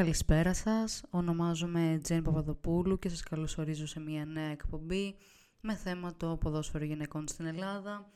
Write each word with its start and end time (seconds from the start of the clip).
Καλησπέρα 0.00 0.54
σας, 0.54 1.02
ονομάζομαι 1.10 1.98
Τζέν 2.02 2.22
Παπαδοπούλου 2.22 2.98
και 2.98 3.08
σας 3.08 3.22
καλωσορίζω 3.22 3.86
σε 3.86 4.00
μια 4.00 4.24
νέα 4.24 4.50
εκπομπή 4.50 5.16
με 5.60 5.74
θέμα 5.74 6.16
το 6.16 6.36
ποδόσφαιρο 6.36 6.84
γυναικών 6.84 7.28
στην 7.28 7.46
Ελλάδα, 7.46 8.10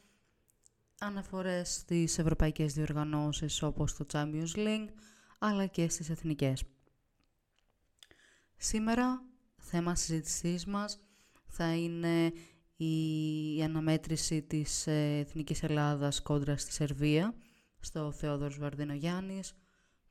αναφορές 0.98 1.74
στις 1.74 2.18
ευρωπαϊκές 2.18 2.72
διοργανώσεις 2.72 3.62
όπως 3.62 3.96
το 3.96 4.06
Champions 4.12 4.54
League, 4.54 4.88
αλλά 5.38 5.66
και 5.66 5.88
στις 5.88 6.10
εθνικές. 6.10 6.64
Σήμερα, 8.56 9.22
θέμα 9.56 9.94
συζήτησής 9.94 10.66
μας 10.66 10.98
θα 11.46 11.76
είναι 11.76 12.32
η 12.76 13.62
αναμέτρηση 13.62 14.42
της 14.42 14.86
ε, 14.86 15.18
Εθνικής 15.18 15.62
Ελλάδας 15.62 16.22
κόντρα 16.22 16.56
στη 16.56 16.72
Σερβία, 16.72 17.34
στο 17.80 18.12
Θεόδωρος 18.12 18.58
Βαρδίνο 18.58 18.94
Γιάννης, 18.94 19.54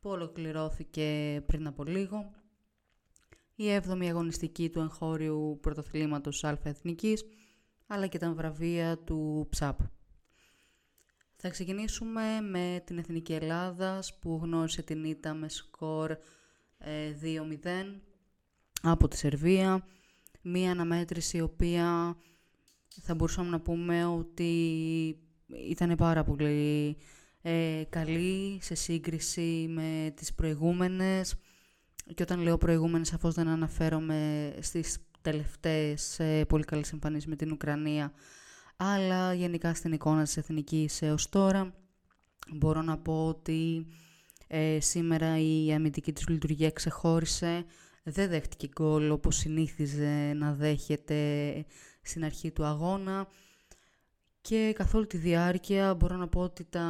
που 0.03 0.09
ολοκληρώθηκε 0.09 1.41
πριν 1.45 1.67
από 1.67 1.83
λίγο. 1.83 2.31
Η 3.55 3.63
7η 3.67 4.05
αγωνιστική 4.05 4.69
του 4.69 4.79
εγχώριου 4.79 5.59
πρωτοθλήματος 5.61 6.43
Α 6.43 6.59
Εθνικής, 6.63 7.23
αλλά 7.87 8.07
και 8.07 8.17
τα 8.17 8.33
βραβεία 8.33 8.97
του 8.97 9.49
ΨΑΠ. 9.59 9.79
Θα 11.35 11.49
ξεκινήσουμε 11.49 12.41
με 12.41 12.83
την 12.85 12.97
Εθνική 12.97 13.33
Ελλάδας 13.33 14.19
που 14.19 14.39
γνώρισε 14.43 14.81
την 14.81 15.03
ήττα 15.03 15.33
με 15.33 15.49
σκορ 15.49 16.11
2-0 16.11 17.65
ε, 17.65 17.85
από 18.81 19.07
τη 19.07 19.17
Σερβία. 19.17 19.87
Μία 20.41 20.71
αναμέτρηση 20.71 21.37
η 21.37 21.41
οποία 21.41 22.17
θα 23.01 23.15
μπορούσαμε 23.15 23.49
να 23.49 23.61
πούμε 23.61 24.05
ότι 24.05 24.63
ήταν 25.69 25.95
πάρα 25.95 26.23
πολύ 26.23 26.97
ε, 27.45 27.83
καλή 27.89 28.59
σε 28.61 28.75
σύγκριση 28.75 29.67
με 29.69 30.13
τις 30.15 30.33
προηγούμενες. 30.33 31.35
Και 32.13 32.23
όταν 32.23 32.39
λέω 32.39 32.57
προηγούμενες 32.57 33.07
σαφώς 33.07 33.33
δεν 33.33 33.47
αναφέρομαι 33.47 34.53
στις 34.59 34.97
τελευταίες 35.21 36.19
ε, 36.19 36.45
πολύ 36.45 36.63
καλές 36.63 36.91
εμφανίσεις 36.91 37.27
με 37.27 37.35
την 37.35 37.51
Ουκρανία 37.51 38.13
αλλά 38.77 39.33
γενικά 39.33 39.73
στην 39.73 39.91
εικόνα 39.91 40.23
της 40.23 40.37
εθνικής 40.37 41.01
έως 41.01 41.29
τώρα. 41.29 41.73
Μπορώ 42.53 42.81
να 42.81 42.97
πω 42.97 43.27
ότι 43.27 43.87
ε, 44.47 44.79
σήμερα 44.79 45.39
η 45.39 45.73
αμυντική 45.73 46.13
της 46.13 46.27
λειτουργία 46.27 46.71
ξεχώρισε. 46.71 47.65
Δεν 48.03 48.29
δέχτηκε 48.29 48.67
γκολ 48.67 49.11
όπως 49.11 49.35
συνήθιζε 49.35 50.33
να 50.35 50.53
δέχεται 50.53 51.65
στην 52.01 52.25
αρχή 52.25 52.51
του 52.51 52.65
αγώνα 52.65 53.27
και 54.43 54.73
καθ' 54.75 54.93
όλη 54.93 55.07
τη 55.07 55.17
διάρκεια 55.17 55.95
μπορώ 55.95 56.15
να 56.15 56.27
πω 56.27 56.41
ότι 56.41 56.63
τα 56.63 56.87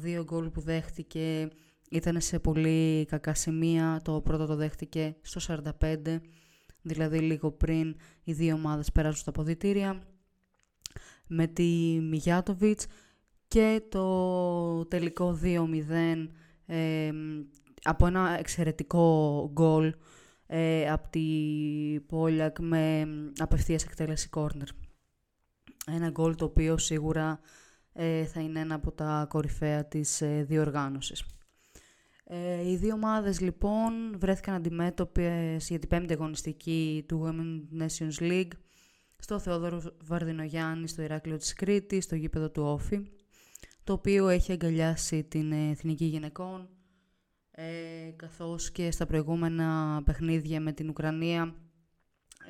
δύο 0.00 0.24
γκολ 0.24 0.50
που 0.50 0.60
δέχτηκε 0.60 1.48
ήταν 1.90 2.20
σε 2.20 2.38
πολύ 2.38 3.04
κακά 3.04 3.34
σημεία. 3.34 4.00
Το 4.04 4.20
πρώτο 4.20 4.46
το 4.46 4.56
δέχτηκε 4.56 5.16
στο 5.20 5.62
45, 5.80 6.18
δηλαδή 6.82 7.18
λίγο 7.18 7.50
πριν 7.50 7.96
οι 8.24 8.32
δύο 8.32 8.54
ομάδες 8.54 8.92
περάσουν 8.92 9.20
στα 9.20 9.32
ποδητήρια, 9.32 10.02
με 11.26 11.46
τη 11.46 11.98
Μιγιάτοβιτς 12.00 12.86
και 13.48 13.82
το 13.88 14.86
τελικό 14.86 15.38
2-0 15.42 15.66
ε, 16.66 17.10
από 17.82 18.06
ένα 18.06 18.36
εξαιρετικό 18.38 19.50
γκολ 19.52 19.94
ε, 20.46 20.90
από 20.90 21.08
τη 21.10 21.20
Πόλιακ 22.06 22.58
με 22.58 23.08
απευθείας 23.38 23.84
εκτέλεση 23.84 24.28
κόρνερ. 24.28 24.68
Ένα 25.86 26.10
γκολ 26.10 26.34
το 26.34 26.44
οποίο 26.44 26.78
σίγουρα 26.78 27.40
ε, 27.92 28.24
θα 28.24 28.40
είναι 28.40 28.60
ένα 28.60 28.74
από 28.74 28.92
τα 28.92 29.26
κορυφαία 29.28 29.84
της 29.84 30.20
ε, 30.20 30.44
διοργάνωσης. 30.48 31.24
Ε, 32.24 32.70
οι 32.70 32.76
δύο 32.76 32.94
ομάδες 32.94 33.40
λοιπόν 33.40 34.18
βρέθηκαν 34.18 34.54
αντιμέτωπες 34.54 35.68
για 35.68 35.78
την 35.78 35.88
πέμπτη 35.88 36.12
αγωνιστική 36.12 37.04
του 37.08 37.22
Women's 37.24 37.82
Nations 37.82 38.22
League 38.22 38.52
στο 39.18 39.38
Θεόδωρο 39.38 39.82
Βαρδινογιάννη 40.02 40.88
στο 40.88 41.02
Ηράκλειο 41.02 41.36
της 41.36 41.52
Κρήτης, 41.52 42.04
στο 42.04 42.14
γήπεδο 42.14 42.50
του 42.50 42.62
Όφη, 42.62 43.10
το 43.84 43.92
οποίο 43.92 44.28
έχει 44.28 44.52
αγκαλιάσει 44.52 45.24
την 45.24 45.52
Εθνική 45.52 46.04
Γυναικών, 46.04 46.68
ε, 47.50 48.10
καθώς 48.16 48.70
και 48.70 48.90
στα 48.90 49.06
προηγούμενα 49.06 50.02
παιχνίδια 50.04 50.60
με 50.60 50.72
την 50.72 50.88
Ουκρανία 50.88 51.54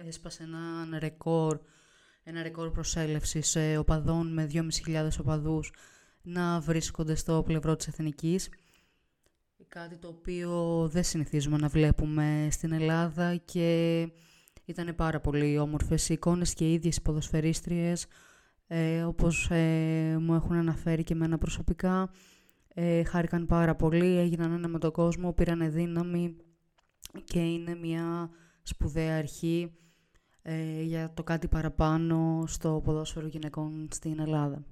έσπασε 0.07 0.43
ένα 0.43 0.99
ρεκόρ 0.99 1.61
ένα 2.23 2.43
ρεκόρ 2.43 2.71
προσέλευσης 2.71 3.57
ε, 3.57 3.77
οπαδών 3.77 4.33
με 4.33 4.49
2.500 4.53 5.09
οπαδούς 5.21 5.73
να 6.23 6.61
βρίσκονται 6.61 7.15
στο 7.15 7.43
πλευρό 7.47 7.77
της 7.77 7.89
Εθνικής. 7.89 8.49
Κάτι 9.69 9.97
το 9.97 10.09
οποίο 10.09 10.89
δεν 10.93 11.05
συνηθίζουμε 11.05 11.57
να 11.57 11.69
βλέπουμε 11.69 12.49
στην 12.51 12.73
Ελλάδα 12.73 13.37
και 13.37 14.01
ήταν 14.65 14.95
πάρα 14.95 15.21
πολύ 15.21 15.59
όμορφες 15.59 16.09
οι 16.09 16.13
εικόνες 16.13 16.55
και 16.55 16.69
οι 16.69 16.73
ίδιες 16.73 16.97
οι 16.97 17.03
ποδοσφαιρίστριες 17.03 18.07
ε, 18.67 19.03
όπως 19.03 19.51
ε, 19.51 20.17
μου 20.21 20.35
έχουν 20.35 20.57
αναφέρει 20.57 21.03
και 21.03 21.13
εμένα 21.13 21.39
προσωπικά 21.39 22.11
ε, 22.75 23.05
χάρηκαν 23.05 23.47
πάρα 23.47 23.75
πολύ, 23.75 24.19
έγιναν 24.19 24.53
ένα 24.53 24.69
με 24.69 24.79
τον 24.79 24.93
κόσμο, 24.93 25.33
πήραν 25.33 25.73
δύναμη 25.73 26.37
και 27.25 27.41
είναι 27.41 27.75
μια 27.75 28.31
σπουδαία 28.63 29.17
αρχή 29.19 29.73
ε, 30.43 30.83
για 30.83 31.13
το 31.15 31.23
κάτι 31.23 31.49
παραπάνω 31.49 32.45
στο 32.47 32.81
ποδόσφαιρο 32.85 33.27
γυναικών 33.27 33.89
στην 33.93 34.21
Ελλάδα. 34.21 34.65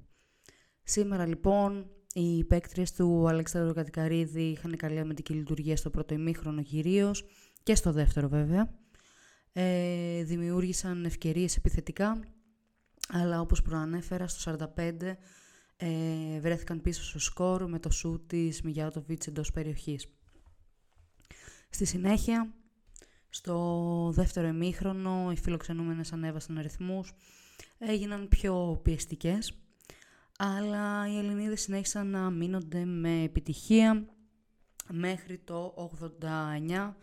Σήμερα 0.83 1.27
λοιπόν 1.27 1.91
οι 2.12 2.45
παίκτριες 2.45 2.93
του 2.93 3.29
Αλέξανδρου 3.29 3.75
Κατικαρίδη 3.75 4.43
είχαν 4.43 4.77
καλή 4.77 4.99
αμυντική 4.99 5.33
λειτουργία 5.33 5.77
στο 5.77 5.91
πρώτο 5.91 6.15
ημίχρονο 6.15 6.62
κυρίω 6.62 7.15
και 7.62 7.75
στο 7.75 7.93
δεύτερο 7.93 8.29
βέβαια. 8.29 8.77
Ε, 9.53 10.25
δημιούργησαν 10.25 11.05
ευκαιρίες 11.05 11.56
επιθετικά, 11.56 12.21
αλλά 13.09 13.41
όπως 13.41 13.62
προανέφερα 13.62 14.29
στο 14.29 14.59
45 14.77 14.93
ε, 15.77 16.41
βρέθηκαν 16.41 16.81
πίσω 16.81 17.05
στο 17.05 17.19
σκορ 17.19 17.69
με 17.69 17.79
το 17.79 17.91
σούτ 17.91 18.23
της 18.27 18.62
Μιγιάτοβιτς 18.62 19.27
εντός 19.27 19.50
περιοχής. 19.50 20.06
Στη 21.71 21.85
συνέχεια 21.85 22.53
στο 23.31 24.11
δεύτερο 24.15 24.47
εμίχρονο 24.47 25.31
οι 25.33 25.37
φιλοξενούμενες 25.37 26.12
ανέβασαν 26.12 26.59
αριθμούς, 26.59 27.12
έγιναν 27.78 28.28
πιο 28.28 28.81
πιεστικές, 28.83 29.59
αλλά 30.39 31.09
οι 31.09 31.19
Ελληνίδες 31.19 31.61
συνέχισαν 31.61 32.11
να 32.11 32.31
μείνονται 32.31 32.84
με 32.84 33.22
επιτυχία 33.22 34.06
μέχρι 34.91 35.38
το 35.38 35.75
89 36.21 36.94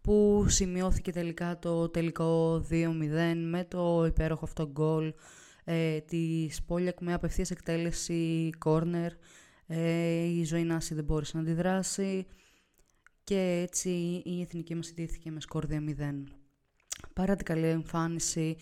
που 0.00 0.44
σημειώθηκε 0.48 1.12
τελικά 1.12 1.58
το 1.58 1.88
τελικό 1.88 2.56
2-0 2.70 3.34
με 3.36 3.64
το 3.64 4.04
υπέροχο 4.06 4.44
αυτό 4.44 4.68
γκολ 4.70 5.14
ε, 5.64 6.00
της 6.00 6.62
Πόλιακ 6.62 7.00
με 7.00 7.12
απευθείας 7.12 7.50
εκτέλεση 7.50 8.50
κόρνερ. 8.58 9.12
Ε, 9.66 10.24
η 10.24 10.44
Ζωηνάση 10.44 10.94
δεν 10.94 11.04
μπόρεσε 11.04 11.36
να 11.36 11.42
αντιδράσει 11.42 12.26
και 13.26 13.66
έτσι 13.68 13.90
η 14.24 14.40
εθνική 14.40 14.74
μας 14.74 14.88
ιτήθηκε 14.88 15.30
με 15.30 15.40
σκορ 15.40 15.66
2-0. 15.70 15.74
Παρά 17.12 17.36
την 17.36 17.44
καλή 17.44 17.66
εμφάνιση, 17.66 18.56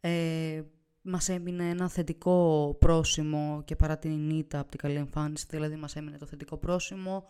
ε, 0.00 0.62
μας 1.02 1.28
έμεινε 1.28 1.68
ένα 1.68 1.88
θετικό 1.88 2.76
πρόσημο 2.80 3.62
και 3.64 3.76
παρά 3.76 3.98
την 3.98 4.30
ήττα 4.30 4.58
από 4.58 4.70
την 4.70 4.78
καλή 4.78 4.94
εμφάνιση, 4.94 5.46
δηλαδή 5.48 5.76
μας 5.76 5.96
έμεινε 5.96 6.18
το 6.18 6.26
θετικό 6.26 6.56
πρόσημο. 6.56 7.24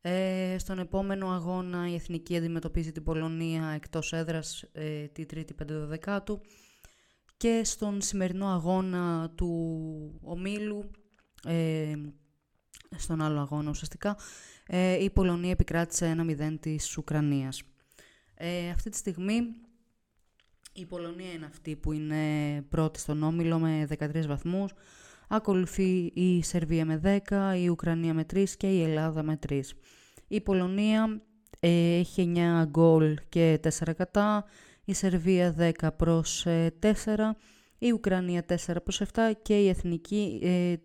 Ε, 0.00 0.56
στον 0.58 0.78
επόμενο 0.78 1.30
αγώνα 1.30 1.88
η 1.88 1.94
Εθνική 1.94 2.36
αντιμετωπίζει 2.36 2.92
την 2.92 3.02
Πολωνία 3.02 3.66
εκτός 3.66 4.12
έδρας 4.12 4.64
ε, 4.72 5.06
τη 5.06 5.24
3η 5.34 5.98
5 6.06 6.20
του 6.24 6.40
και 7.36 7.60
στον 7.64 8.00
σημερινό 8.00 8.46
αγώνα 8.46 9.32
του 9.34 10.20
ομίλου, 10.22 10.90
ε, 11.44 11.92
στον 12.96 13.22
άλλο 13.22 13.40
αγώνα 13.40 13.70
ουσιαστικά, 13.70 14.16
ε, 14.66 15.02
η 15.02 15.10
Πολωνία 15.10 15.50
επικράτησε 15.50 16.06
ένα 16.06 16.24
0 16.24 16.58
της 16.60 16.96
Ουκρανίας. 16.96 17.62
Ε, 18.34 18.70
αυτή 18.70 18.90
τη 18.90 18.96
στιγμή 18.96 19.54
η 20.74 20.86
Πολωνία 20.86 21.32
είναι 21.32 21.46
αυτή 21.46 21.76
που 21.76 21.92
είναι 21.92 22.16
πρώτη 22.68 22.98
στον 22.98 23.22
Όμιλο 23.22 23.58
με 23.58 23.86
13 23.98 24.26
βαθμούς. 24.26 24.72
Ακολουθεί 25.28 26.10
η 26.14 26.42
Σερβία 26.42 26.84
με 26.84 27.22
10, 27.28 27.54
η 27.56 27.68
Ουκρανία 27.68 28.14
με 28.14 28.24
3 28.34 28.44
και 28.56 28.66
η 28.66 28.82
Ελλάδα 28.82 29.22
με 29.22 29.38
3. 29.48 29.60
Η 30.28 30.40
Πολωνία 30.40 31.22
ε, 31.60 31.98
έχει 31.98 32.32
9 32.36 32.64
γκολ 32.66 33.18
και 33.28 33.60
4 33.78 33.94
κατά, 33.96 34.44
η 34.84 34.94
Σερβία 34.94 35.74
10 35.80 35.88
προς 35.96 36.46
4, 36.46 36.90
η 37.78 37.92
Ουκρανία 37.92 38.44
4 38.48 38.56
προς 38.82 39.02
7 39.12 39.32
και 39.42 39.60
η 39.60 39.68
Εθνική 39.68 40.40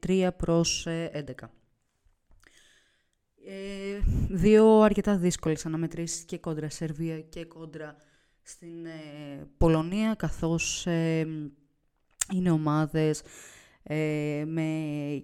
3 0.07 0.29
προς 0.37 0.87
11. 0.87 1.21
Ε, 3.49 3.99
δύο 4.29 4.81
αρκετά 4.81 5.17
δύσκολες 5.17 5.65
αναμετρήσεις 5.65 6.23
και 6.23 6.37
κόντρα 6.37 6.69
Σερβία 6.69 7.21
και 7.21 7.45
κόντρα 7.45 7.95
στην 8.41 8.85
ε, 8.85 9.47
Πολωνία, 9.57 10.15
καθώς 10.15 10.85
ε, 10.85 11.27
είναι 12.33 12.51
ομάδες 12.51 13.21
ε, 13.83 14.43
με 14.47 14.71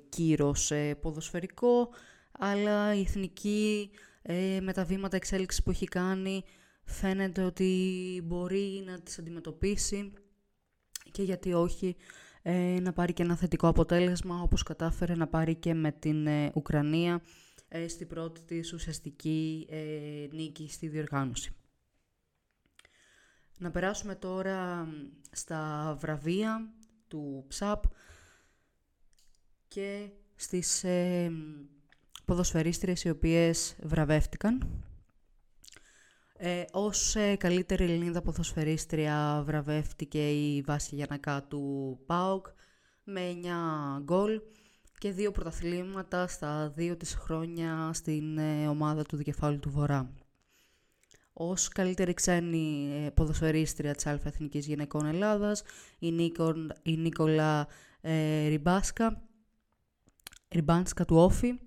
κύρος 0.10 0.72
ποδοσφαιρικό, 1.02 1.90
αλλά 2.32 2.96
η 2.96 3.00
εθνική 3.00 3.90
ε, 4.22 4.60
με 4.62 4.74
τα 4.74 4.84
βήματα 4.84 5.16
εξέλιξης 5.16 5.64
που 5.64 5.70
έχει 5.70 5.86
κάνει 5.86 6.44
φαίνεται 6.84 7.44
ότι 7.44 8.22
μπορεί 8.24 8.84
να 8.86 9.00
τις 9.00 9.20
αντιμετωπίσει 9.20 10.14
και 11.12 11.24
γιατί 11.24 11.54
όχι 11.54 11.96
ε, 12.42 12.80
να 12.82 12.94
πάρει 12.94 13.14
και 13.14 13.24
ένα 13.24 13.36
θετικό 13.36 13.68
αποτέλεσμα 13.68 14.42
όπως 14.42 14.64
κατάφερε 14.64 15.16
να 15.16 15.28
πάρει 15.28 15.56
και 15.56 15.74
με 15.74 15.92
την 15.92 16.28
ε, 16.28 16.52
Ουκρανία. 16.56 17.14
ε, 17.14 17.43
στην 17.88 18.08
πρώτη 18.08 18.42
της 18.42 18.74
ουσιαστική 18.74 19.68
νίκη 20.32 20.70
στη 20.70 20.88
διοργάνωση. 20.88 21.56
Να 23.58 23.72
περάσουμε 23.72 24.16
τώρα 24.16 24.88
στα 25.32 25.96
βραβεία 26.00 26.74
του 27.08 27.48
ΨΑΠ 27.60 27.84
και 29.68 30.10
στις 30.36 30.84
ε, 30.84 31.32
ποδοσφαιρίστριες 32.26 33.04
οι 33.04 33.10
οποίες 33.10 33.76
βραβεύτηκαν. 33.84 34.84
Ε, 36.38 36.64
ως 36.72 37.16
ε, 37.16 37.36
καλύτερη 37.36 37.84
Ελληνίδα 37.84 38.22
ποδοσφαιρίστρια 38.22 39.44
βραβεύτηκε 39.46 40.32
η 40.32 40.62
Βάσια 40.62 40.98
Γιανακά 40.98 41.44
του 41.44 42.00
ΠΑΟΚ 42.06 42.48
με 43.04 43.40
9 43.98 44.02
γκολ 44.04 44.42
και 44.98 45.12
δύο 45.12 45.32
πρωταθλήματα 45.32 46.28
στα 46.28 46.70
δύο 46.76 46.98
της 46.98 47.16
χρόνια 47.16 47.92
στην 47.94 48.38
ε, 48.38 48.68
ομάδα 48.68 49.04
του 49.04 49.16
Δικεφάλου 49.16 49.60
του 49.60 49.70
Βορρά. 49.70 50.14
Ως 51.34 51.68
καλύτερη 51.68 52.14
ξένη 52.14 52.92
ε, 53.06 53.10
ποδοσφαιρίστρια 53.10 53.96
της 53.96 54.06
Αλφα 54.06 54.28
Εθνικής 54.28 54.66
Γυναικών 54.66 55.06
Ελλάδας, 55.06 55.64
η, 56.00 56.12
Νίκο, 56.12 56.54
η 56.84 56.98
Νίκολα 56.98 57.68
ε, 58.02 58.48
Ριμπάσκα, 58.48 59.22
Ριμπάνσκα 60.50 61.06
του 61.06 61.16
Όφη, 61.16 61.60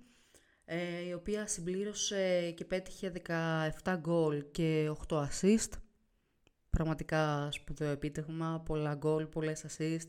ε, 0.69 1.07
η 1.09 1.13
οποία 1.13 1.47
συμπλήρωσε 1.47 2.51
και 2.57 2.65
πέτυχε 2.65 3.13
17 3.85 3.97
γκολ 3.97 4.45
και 4.51 4.93
8 5.09 5.27
assist. 5.29 5.71
Πραγματικά 6.71 7.49
σπουδαίο 7.53 7.91
επίτευγμα, 7.91 8.63
πολλά 8.65 8.95
γκολ, 8.95 9.27
πολλές 9.27 9.65
assist. 9.69 10.09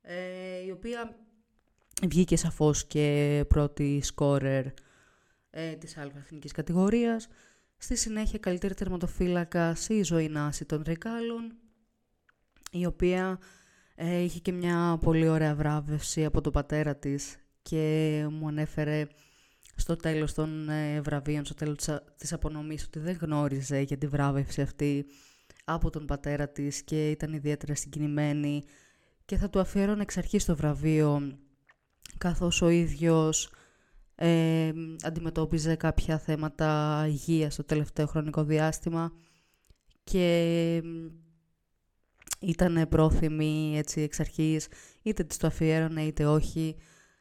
Ε, 0.00 0.64
η 0.66 0.70
οποία 0.70 1.16
βγήκε 2.08 2.36
σαφώς 2.36 2.86
και 2.86 3.44
πρώτη 3.48 4.00
σκόρερ 4.02 4.66
ε, 5.50 5.72
της 5.72 5.96
αλφα 5.96 6.18
εθνικής 6.18 6.52
κατηγορίας. 6.52 7.28
Στη 7.76 7.96
συνέχεια 7.96 8.38
καλύτερη 8.38 8.74
τερματοφύλακα 8.74 9.76
η 9.88 10.02
ζωή 10.02 10.28
Νάση 10.28 10.64
των 10.64 10.82
Ρικάλων, 10.86 11.52
η 12.70 12.86
οποία 12.86 13.38
ε, 13.94 14.18
είχε 14.18 14.38
και 14.38 14.52
μια 14.52 14.98
πολύ 15.00 15.28
ωραία 15.28 15.54
βράβευση 15.54 16.24
από 16.24 16.40
τον 16.40 16.52
πατέρα 16.52 16.96
της 16.96 17.36
και 17.62 18.26
μου 18.30 18.48
ανέφερε 18.48 19.06
στο 19.76 19.96
τέλος 19.96 20.34
των 20.34 20.68
ε, 20.68 21.00
βραβείων, 21.00 21.44
στο 21.44 21.54
τέλος 21.54 21.76
της 22.16 22.32
απονομής, 22.32 22.84
ότι 22.84 22.98
δεν 22.98 23.16
γνώριζε 23.20 23.80
για 23.80 23.98
τη 23.98 24.06
βράβευση 24.06 24.60
αυτή 24.60 25.06
από 25.64 25.90
τον 25.90 26.06
πατέρα 26.06 26.48
της 26.48 26.82
και 26.82 27.10
ήταν 27.10 27.32
ιδιαίτερα 27.32 27.74
συγκινημένη 27.74 28.64
και 29.24 29.36
θα 29.36 29.50
του 29.50 29.60
αφιέρωνε 29.60 30.02
εξ 30.02 30.16
αρχής 30.16 30.44
το 30.44 30.56
βραβείο 30.56 31.38
καθώς 32.18 32.62
ο 32.62 32.68
ίδιος 32.68 33.50
ε, 34.14 34.72
αντιμετώπιζε 35.02 35.74
κάποια 35.74 36.18
θέματα 36.18 37.04
υγείας 37.08 37.52
στο 37.52 37.64
τελευταίο 37.64 38.06
χρονικό 38.06 38.44
διάστημα 38.44 39.12
και 40.04 40.82
ήταν 42.38 42.88
πρόθυμη 42.88 43.74
έτσι 43.76 44.00
εξ 44.00 44.20
αρχής, 44.20 44.68
είτε 45.02 45.24
της 45.24 45.36
το 45.36 45.46
αφιέρωνε 45.46 46.02
είτε 46.02 46.26
όχι, 46.26 46.76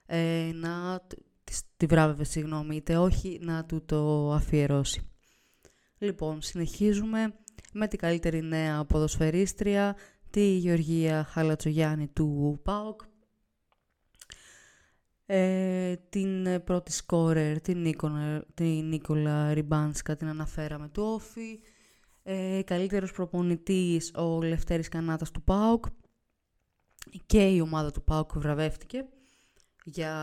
ε, 0.06 0.52
να 0.54 1.02
της 1.44 1.88
βράβευε, 1.88 2.24
συγγνώμη, 2.24 2.76
είτε 2.76 2.98
όχι, 2.98 3.40
να 3.42 3.66
του 3.66 3.86
το 3.86 4.32
αφιερώσει. 4.32 5.02
Λοιπόν, 5.98 6.42
συνεχίζουμε 6.42 7.34
με 7.74 7.88
την 7.88 8.00
καλύτερη 8.00 8.42
νέα 8.42 8.86
ποδοσφαιρίστρια, 8.86 9.96
τη 10.30 10.58
Γεωργία 10.58 11.24
Χαλατσογιάννη 11.24 12.08
του 12.08 12.60
ΠΑΟΚ, 12.64 13.02
ε, 15.34 15.96
την 16.10 16.64
πρώτη 16.64 16.92
σκόρερ, 16.92 17.62
την, 17.62 17.82
Νίκολα, 17.82 18.46
την 18.54 18.88
Νίκολα 18.88 19.54
Ριμπάνσκα, 19.54 20.16
την 20.16 20.28
αναφέραμε 20.28 20.90
του 20.90 21.04
Όφη, 21.04 21.60
ε, 22.24 22.62
καλύτερος 22.66 23.12
προπονητής 23.12 24.14
ο 24.16 24.42
Λευτέρης 24.42 24.90
Κανάτας 24.90 25.32
του 25.32 25.44
ΠΑΟΚ. 25.44 25.86
Και 27.26 27.48
η 27.48 27.60
ομάδα 27.60 27.92
του 27.92 28.04
ΠΑΟΚ 28.04 28.38
βραβεύτηκε 28.38 29.06
για 29.84 30.14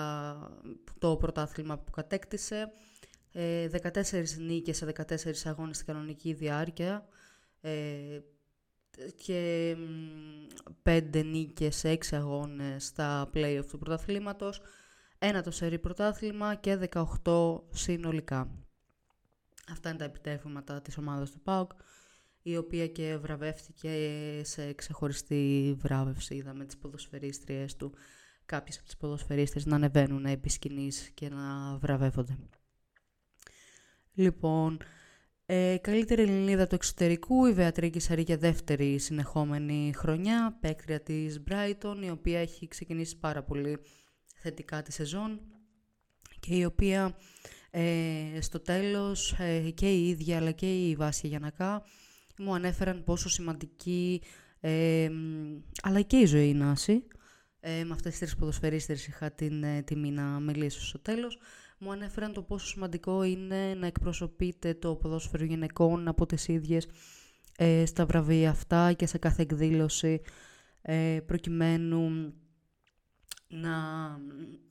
το 0.98 1.16
πρωτάθλημα 1.16 1.78
που 1.78 1.90
κατέκτησε. 1.90 2.70
14 3.32 4.12
ε, 4.12 4.22
νίκες 4.38 4.76
σε 4.76 4.86
14 4.86 5.46
αγώνες 5.46 5.76
στην 5.76 5.86
κανονική 5.86 6.32
διάρκεια. 6.32 7.08
Ε, 7.60 8.20
και 9.16 9.76
5 10.82 11.24
νίκες 11.24 11.76
σε 11.76 11.88
6 11.88 12.16
αγώνες 12.16 12.86
στα 12.86 13.30
play-off 13.34 13.66
του 13.70 13.78
πρωταθλήματος, 13.78 14.60
ένα 15.18 15.42
το 15.42 15.50
σερί 15.50 15.78
πρωτάθλημα 15.78 16.54
και 16.54 16.88
18 17.24 17.60
συνολικά. 17.70 18.50
Αυτά 19.70 19.88
είναι 19.88 19.98
τα 19.98 20.04
επιτεύγματα 20.04 20.82
της 20.82 20.98
ομάδας 20.98 21.30
του 21.30 21.40
ΠΑΟΚ, 21.40 21.70
η 22.42 22.56
οποία 22.56 22.86
και 22.86 23.16
βραβεύτηκε 23.16 23.90
σε 24.44 24.72
ξεχωριστή 24.72 25.74
βράβευση. 25.78 26.34
Είδαμε 26.34 26.64
τις 26.64 26.76
ποδοσφαιρίστριες 26.76 27.76
του 27.76 27.94
κάποιες 28.46 28.76
από 28.76 28.86
τις 28.86 28.96
ποδοσφαιρίστες 28.96 29.66
να 29.66 29.76
ανεβαίνουν 29.76 30.24
επί 30.24 30.48
σκηνής 30.48 31.10
και 31.14 31.28
να 31.28 31.76
βραβεύονται. 31.78 32.38
Λοιπόν, 34.14 34.78
ε, 35.46 35.76
καλύτερη 35.80 36.22
Ελληνίδα 36.22 36.66
του 36.66 36.74
εξωτερικού, 36.74 37.46
η 37.46 37.52
Βεατρίκη 37.52 38.00
Σαρή 38.00 38.22
για 38.22 38.36
δεύτερη 38.36 38.98
συνεχόμενη 38.98 39.92
χρονιά, 39.96 40.58
παίκτρια 40.60 41.00
της 41.00 41.42
Brighton, 41.48 41.96
η 42.04 42.10
οποία 42.10 42.38
έχει 42.38 42.68
ξεκινήσει 42.68 43.18
πάρα 43.18 43.42
πολύ 43.42 43.78
θετικά 44.40 44.82
τη 44.82 44.92
σεζόν 44.92 45.40
και 46.40 46.54
η 46.54 46.64
οποία 46.64 47.16
ε, 47.70 48.38
στο 48.40 48.60
τέλος 48.60 49.32
ε, 49.38 49.70
και 49.70 49.92
η 49.92 50.08
ίδια 50.08 50.36
αλλά 50.36 50.50
και 50.50 50.88
η 50.88 50.96
Βάσια 50.96 51.28
Γιανακά 51.28 51.82
μου 52.38 52.54
ανέφεραν 52.54 53.04
πόσο 53.04 53.28
σημαντική 53.28 54.22
ε, 54.60 55.10
αλλά 55.82 56.00
και 56.00 56.16
η 56.16 56.26
ζωή 56.26 56.54
Νάση. 56.54 57.02
Ε, 57.60 57.84
με 57.84 57.92
αυτές 57.92 58.10
τις 58.10 58.18
τρεις 58.18 58.36
ποδοσφαιρίστες 58.36 59.06
είχα 59.06 59.30
την 59.30 59.62
ε, 59.62 59.82
τιμή 59.82 60.10
να 60.10 60.22
μιλήσω 60.22 60.80
στο 60.80 60.98
τέλος, 60.98 61.38
μου 61.78 61.92
ανέφεραν 61.92 62.32
το 62.32 62.42
πόσο 62.42 62.66
σημαντικό 62.66 63.22
είναι 63.22 63.74
να 63.74 63.86
εκπροσωπείτε 63.86 64.74
το 64.74 64.96
ποδόσφαιρο 64.96 65.44
γυναικών 65.44 66.08
από 66.08 66.26
τις 66.26 66.48
ίδιες 66.48 66.88
ε, 67.56 67.86
στα 67.86 68.06
βραβεία 68.06 68.50
αυτά 68.50 68.92
και 68.92 69.06
σε 69.06 69.18
κάθε 69.18 69.42
εκδήλωση 69.42 70.20
ε, 70.82 71.20
προκειμένου 71.26 72.32
να 73.48 73.76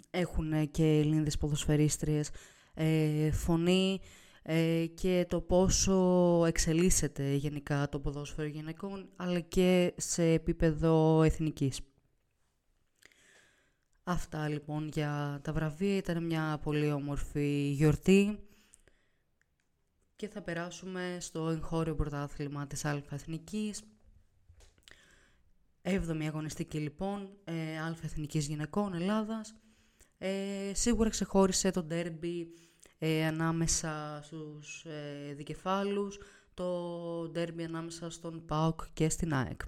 έχουν 0.09 0.71
και 0.71 0.83
Ελληνίδες 0.83 1.37
ποδοσφαιρίστριες 1.37 2.29
ε, 2.73 3.31
φωνή 3.31 3.99
ε, 4.41 4.85
και 4.93 5.25
το 5.29 5.41
πόσο 5.41 6.43
εξελίσσεται 6.45 7.33
γενικά 7.33 7.89
το 7.89 7.99
ποδόσφαιρο 7.99 8.47
γυναικών 8.47 9.09
αλλά 9.15 9.39
και 9.39 9.93
σε 9.97 10.23
επίπεδο 10.23 11.23
εθνικής. 11.23 11.79
Αυτά 14.03 14.47
λοιπόν 14.47 14.87
για 14.93 15.39
τα 15.43 15.53
βραβεία. 15.53 15.95
Ήταν 15.95 16.23
μια 16.23 16.59
πολύ 16.63 16.91
όμορφη 16.91 17.71
γιορτή. 17.75 18.39
Και 20.15 20.27
θα 20.27 20.41
περάσουμε 20.41 21.17
στο 21.19 21.49
εγχώριο 21.49 21.95
πρωτάθλημα 21.95 22.67
της 22.67 22.85
Αλφα 22.85 23.15
Εθνικής. 23.15 23.83
Έβδομη 25.89 26.27
αγωνιστική 26.27 26.77
λοιπόν, 26.77 27.29
ε, 27.43 27.79
Αλφα 27.79 28.05
Εθνικής 28.05 28.47
Γυναικών 28.47 28.93
Ελλάδας. 28.93 29.55
Ε, 30.17 30.71
σίγουρα 30.73 31.09
ξεχώρισε 31.09 31.71
το 31.71 31.83
ντέρμπι 31.83 32.47
ε, 32.97 33.25
ανάμεσα 33.25 34.19
στους 34.23 34.85
ε, 34.85 35.33
δικεφάλους, 35.33 36.19
το 36.53 37.29
ντέρμπι 37.29 37.63
ανάμεσα 37.63 38.09
στον 38.09 38.45
ΠΑΟΚ 38.45 38.81
και 38.93 39.09
στην 39.09 39.33
ΑΕΚ. 39.33 39.61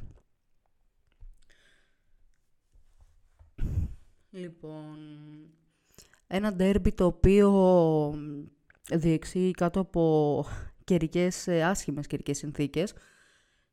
Λοιπόν, 4.30 4.98
ένα 6.28 6.54
ντέρμπι 6.54 6.92
το 6.92 7.06
οποίο 7.06 7.52
διεξήγει 8.92 9.52
κάτω 9.52 9.80
από 9.80 10.46
καιρικές, 10.84 11.48
ε, 11.48 11.64
άσχημες 11.64 12.08
καιρικές 12.08 12.38
συνθήκες, 12.38 12.94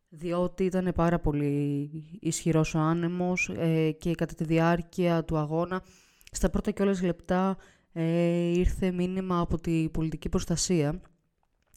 διότι 0.08 0.64
ήταν 0.64 0.92
πάρα 0.94 1.18
πολύ 1.18 1.90
ισχυρός 2.20 2.74
ο 2.74 2.78
άνεμος 2.78 3.48
ε, 3.56 3.90
και 3.90 4.14
κατά 4.14 4.34
τη 4.34 4.44
διάρκεια 4.44 5.24
του 5.24 5.36
αγώνα, 5.36 5.82
στα 6.30 6.50
πρώτα 6.50 6.70
κιόλας 6.70 7.02
λεπτά, 7.02 7.56
ε, 7.92 8.58
ήρθε 8.58 8.90
μήνυμα 8.90 9.38
από 9.40 9.60
τη 9.60 9.88
πολιτική 9.88 10.28
προστασία. 10.28 11.00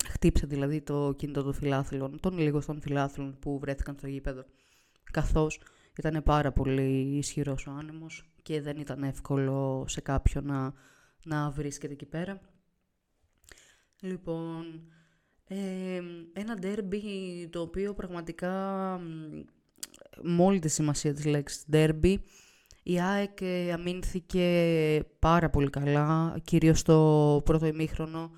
Χτύψε 0.09 0.45
δηλαδή 0.45 0.81
το 0.81 1.13
κινητό 1.17 1.43
των 1.43 1.53
φιλάθλων, 1.53 2.19
των 2.19 2.37
λιγοστών 2.37 2.81
φιλάθλων 2.81 3.37
που 3.39 3.59
βρέθηκαν 3.59 3.95
στο 3.97 4.07
γήπεδο. 4.07 4.45
Καθώς 5.11 5.59
ήταν 5.97 6.23
πάρα 6.23 6.51
πολύ 6.51 7.17
ισχυρός 7.17 7.67
ο 7.67 7.71
άνεμος 7.71 8.29
και 8.41 8.61
δεν 8.61 8.77
ήταν 8.77 9.03
εύκολο 9.03 9.85
σε 9.87 10.01
κάποιον 10.01 10.45
να, 10.45 10.73
να 11.23 11.49
βρίσκεται 11.49 11.93
εκεί 11.93 12.05
πέρα. 12.05 12.41
Λοιπόν, 13.99 14.65
ε, 15.51 16.01
ένα 16.33 16.53
ντέρμπι 16.53 17.01
το 17.51 17.61
οποίο 17.61 17.93
πραγματικά 17.93 18.53
μόλι 20.23 20.59
τη 20.59 20.69
σημασία 20.69 21.13
της 21.13 21.25
λέξης 21.25 21.65
ντέρμπι 21.69 22.23
η 22.89 23.01
ΑΕΚ 23.01 23.41
ε, 23.41 23.71
αμήνθηκε 23.71 25.05
πάρα 25.19 25.49
πολύ 25.49 25.69
καλά, 25.69 26.39
κυρίως 26.43 26.79
στο 26.79 27.41
πρώτο 27.45 27.65
ημίχρονο, 27.65 28.31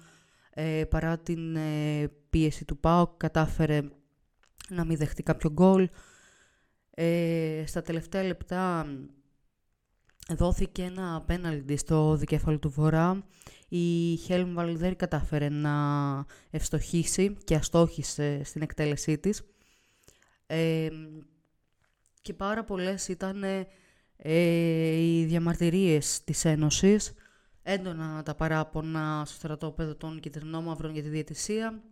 ε, 0.53 0.83
παρά 0.89 1.17
την 1.17 1.55
ε, 1.55 2.11
πίεση 2.29 2.65
του 2.65 2.77
ΠΑΟΚ, 2.77 3.17
κατάφερε 3.17 3.81
να 4.69 4.85
μην 4.85 4.97
δεχτεί 4.97 5.23
κάποιο 5.23 5.51
γκολ. 5.51 5.89
Ε, 6.89 7.63
στα 7.65 7.81
τελευταία 7.81 8.23
λεπτά 8.23 8.85
δόθηκε 10.29 10.83
ένα 10.83 11.23
πέναλτι 11.25 11.77
στο 11.77 12.15
δικέφαλο 12.15 12.59
του 12.59 12.69
Βορρά. 12.69 13.23
Η 13.73 14.15
Χέλμ 14.15 14.53
Βαλδέρ 14.53 14.95
κατάφερε 14.95 15.49
να 15.49 15.75
ευστοχήσει 16.49 17.37
και 17.43 17.55
αστόχησε 17.55 18.41
στην 18.43 18.61
εκτέλεσή 18.61 19.17
της. 19.17 19.43
και 22.21 22.33
πάρα 22.33 22.63
πολλές 22.63 23.07
ήταν 23.07 23.43
ε, 24.15 24.95
οι 24.95 25.25
διαμαρτυρίες 25.25 26.23
της 26.23 26.45
Ένωσης, 26.45 27.13
έντονα 27.63 28.23
τα 28.23 28.35
παράπονα 28.35 29.23
στο 29.25 29.35
στρατόπεδο 29.35 29.95
των 29.95 30.19
κυτρινόμαυρων 30.19 30.93
για 30.93 31.03
τη 31.03 31.09
διαιτησία. 31.09 31.83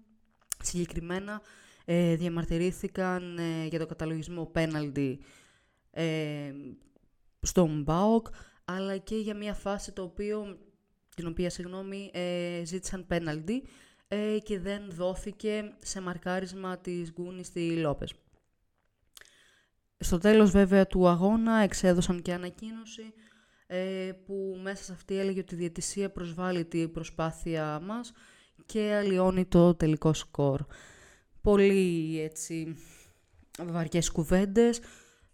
Συγκεκριμένα 0.63 1.41
ε, 1.86 2.15
διαμαρτυρήθηκαν 2.15 3.38
ε, 3.38 3.65
για 3.65 3.79
το 3.79 3.86
καταλογισμό 3.86 4.45
πέναλτι 4.45 5.19
ε, 5.91 6.51
στον 7.41 7.79
ΜΠΑΟΚ, 7.79 8.27
αλλά 8.65 8.98
και 8.98 9.15
για 9.15 9.36
μια 9.36 9.53
φάση 9.53 9.91
το 9.91 10.01
οποίο, 10.01 10.57
την 11.19 11.27
οποία 11.27 11.49
συγγνώμη, 11.49 12.11
ε, 12.13 12.61
ζήτησαν 12.65 13.05
πέναλτι 13.07 13.63
ε, 14.07 14.38
και 14.43 14.59
δεν 14.59 14.81
δόθηκε 14.89 15.73
σε 15.79 16.01
μαρκάρισμα 16.01 16.77
της 16.77 17.11
Γκούνης 17.11 17.47
στη 17.47 17.71
Λόπες. 17.71 18.13
Στο 19.99 20.17
τέλος 20.17 20.51
βέβαια 20.51 20.88
του 20.88 21.07
αγώνα 21.07 21.55
εξέδωσαν 21.57 22.21
και 22.21 22.33
ανακοίνωση 22.33 23.13
ε, 23.67 24.11
που 24.25 24.59
μέσα 24.61 24.83
σε 24.83 24.91
αυτή 24.91 25.17
έλεγε 25.17 25.39
ότι 25.39 25.53
η 25.53 25.57
διαιτησία 25.57 26.09
προσβάλλει 26.09 26.65
την 26.65 26.91
προσπάθεια 26.91 27.79
μας 27.79 28.11
και 28.65 28.93
αλλοιώνει 28.93 29.45
το 29.45 29.75
τελικό 29.75 30.13
σκορ. 30.13 30.61
Πολύ 31.41 32.19
έτσι 32.21 32.75
βαριές 33.65 34.11
κουβέντες. 34.11 34.79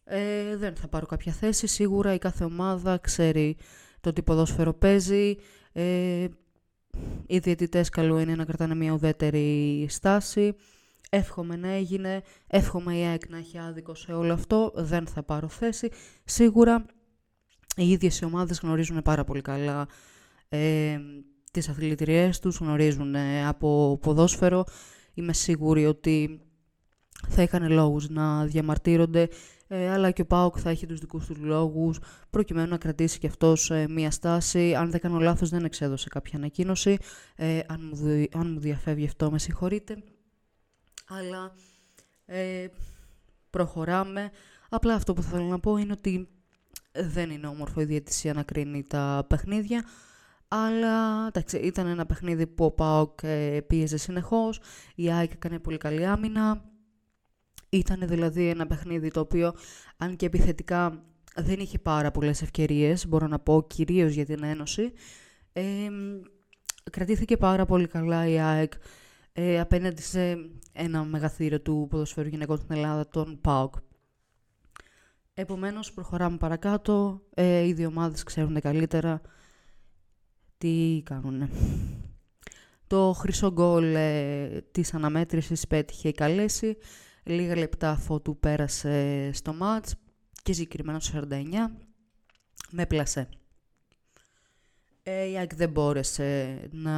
Ε, 0.04 0.56
δεν 0.56 0.75
θα 0.75 0.88
πάρω 0.88 1.06
κάποια 1.06 1.32
θέση. 1.32 1.68
Σίγουρα 1.68 2.13
η 2.13 2.18
κάθε 2.18 2.44
ομάδα 2.44 2.98
ξέρει 2.98 3.58
το 4.06 4.13
τι 4.13 4.22
ποδόσφαιρο 4.22 4.74
παίζει. 4.74 5.36
Ε, 5.77 6.27
οι 7.27 7.38
διαιτητές 7.38 7.89
καλό 7.89 8.20
είναι 8.20 8.36
να 8.36 8.46
κρατάνε 8.46 8.75
μια 8.75 8.91
ουδέτερη 8.91 9.86
στάση. 9.89 10.55
Εύχομαι 11.10 11.55
να 11.55 11.67
έγινε, 11.67 12.22
εύχομαι 12.48 12.98
η 12.98 13.05
ΑΕΚ 13.05 13.29
να 13.29 13.38
έχει 13.38 13.58
άδικο 13.58 13.96
σε 13.96 14.13
όλο 14.13 14.34
αυτό, 14.34 14.72
δεν 14.75 15.08
θα 15.08 15.24
πάρω 15.24 15.48
θέση. 15.48 15.89
Σίγουρα 16.24 16.86
οι 17.75 17.89
ίδιες 17.89 18.20
οι 18.20 18.25
ομάδες 18.25 18.60
γνωρίζουν 18.60 19.01
πάρα 19.01 19.24
πολύ 19.24 19.41
καλά 19.41 19.88
ε, 20.50 21.00
τις 21.51 21.70
αθλητριές 21.70 22.39
τους, 22.39 22.58
γνωρίζουν 22.58 23.15
ε, 23.15 23.48
από 23.48 24.00
ποδόσφαιρο. 24.01 24.63
Είμαι 25.13 25.34
σίγουρη 25.34 25.86
ότι 25.86 26.41
θα 27.27 27.41
είχαν 27.41 27.72
λόγους 27.72 28.10
να 28.10 28.46
διαμαρτύρονται, 28.46 29.27
ε, 29.67 29.89
αλλά 29.89 30.12
και 30.12 30.22
ο 30.22 30.25
ΠΑΟΚ 30.25 30.55
θα 30.60 30.69
έχει 30.69 30.86
τους 30.86 31.00
δικούς 31.00 31.25
του 31.25 31.36
λόγους, 31.39 32.00
προκειμένου 32.29 32.69
να 32.69 32.77
κρατήσει 32.77 33.19
και 33.19 33.27
αυτός 33.27 33.72
ε, 33.72 33.88
μία 33.89 34.12
στάση. 34.12 34.75
Αν 34.75 34.91
δεν 34.91 35.00
κάνω 35.00 35.19
λάθος 35.19 35.50
δεν 35.50 35.65
εξέδωσε 35.65 36.10
κάποια 36.10 36.38
ανακοίνωση. 36.38 36.98
Ε, 37.36 37.60
αν, 37.67 37.91
μου, 37.93 38.25
αν 38.34 38.51
μου 38.51 38.60
διαφεύγει 38.60 39.05
αυτό 39.05 39.31
με 39.31 39.39
συγχωρείτε 39.39 40.03
αλλά 41.07 41.53
ε, 42.25 42.67
προχωράμε. 43.50 44.31
Απλά 44.69 44.93
αυτό 44.93 45.13
που 45.13 45.22
θέλω 45.22 45.43
να 45.43 45.60
πω 45.60 45.77
είναι 45.77 45.91
ότι 45.91 46.27
δεν 46.93 47.29
είναι 47.29 47.48
όμορφο 47.48 47.81
η 47.81 47.86
διαιτησία 47.86 48.34
να 48.34 48.43
κρίνει 48.43 48.84
τα 48.84 49.25
παιχνίδια, 49.29 49.86
αλλά 50.48 51.27
εντάξει, 51.27 51.57
ήταν 51.57 51.88
ένα 51.88 52.05
παιχνίδι 52.05 52.48
που 52.48 52.65
ο 52.65 52.72
ΠΑΟΚ 52.72 53.19
ε, 53.24 53.62
πίεζε 53.67 53.98
συνεχώς, 53.98 54.60
η 54.95 55.12
ΑΕΚ 55.12 55.31
έκανε 55.31 55.60
πολύ 55.60 55.77
καλή 55.77 56.05
άμυνα, 56.05 56.63
ήταν 57.77 58.08
δηλαδή 58.08 58.50
ένα 58.50 58.67
παιχνίδι 58.67 59.12
το 59.12 59.20
οποίο, 59.20 59.53
αν 59.98 60.15
και 60.15 60.25
επιθετικά 60.25 61.03
δεν 61.36 61.60
είχε 61.60 61.79
πάρα 61.79 62.12
πολλές 62.12 62.41
ευκαιρίες, 62.41 63.08
μπορώ 63.08 63.27
να 63.27 63.39
πω 63.39 63.65
κυρίως 63.67 64.13
για 64.13 64.25
την 64.25 64.44
Ένωση, 64.44 64.94
ε, 65.53 65.63
κρατήθηκε 66.91 67.38
πάρα 67.38 67.65
πολύ 67.65 67.88
καλά 67.88 68.27
η 68.27 68.39
ΑΕΚ 68.39 68.74
ε, 69.34 69.60
απέναντι 69.60 70.01
σε 70.01 70.38
ένα 70.74 71.03
μεγαθύριο 71.03 71.62
του 71.62 71.88
ποδοσφαίρου 71.89 72.27
γυναικών 72.27 72.58
στην 72.58 72.75
Ελλάδα, 72.75 73.08
τον 73.08 73.41
ΠΑΟΚ. 73.41 73.75
Επομένως, 75.34 75.94
προχωράμε 75.94 76.38
παρακάτω. 76.38 77.22
Ε, 77.34 77.62
οι 77.62 77.74
δύο 77.74 77.88
ομάδες 77.88 78.24
ξέρουν 78.24 78.60
καλύτερα 78.60 79.22
τι 80.58 81.01
κάνουν. 81.05 81.50
Το 82.88 83.13
χρυσό 83.13 83.51
γκολ 83.51 83.96
ε, 83.96 84.62
της 84.72 84.94
αναμέτρησης 84.94 85.67
πέτυχε 85.67 86.08
η 86.08 86.12
Καλέση. 86.12 86.77
Λίγα 87.27 87.55
λεπτά 87.55 87.89
αφού 87.89 88.22
του 88.22 88.38
πέρασε 88.39 89.29
στο 89.34 89.53
μάτς 89.53 89.96
και 90.44 90.53
συγκεκριμένα 90.53 91.00
στο 91.00 91.27
49 91.29 91.44
με 92.72 92.86
πλασέ. 92.86 93.29
Ε, 95.03 95.25
η 95.25 95.38
ΑΕΚ 95.38 95.55
δεν 95.55 95.70
μπόρεσε 95.70 96.60
να 96.72 96.96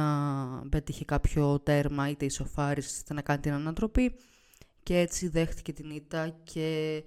πετύχει 0.68 1.04
κάποιο 1.04 1.60
τέρμα 1.60 2.08
είτε 2.08 2.24
ισοφάρισης 2.24 3.00
είτε 3.00 3.14
να 3.14 3.22
κάνει 3.22 3.40
την 3.40 3.52
ανατροπή 3.52 4.14
και 4.82 4.98
έτσι 4.98 5.28
δέχτηκε 5.28 5.72
την 5.72 5.90
ήττα 5.90 6.40
και 6.44 7.02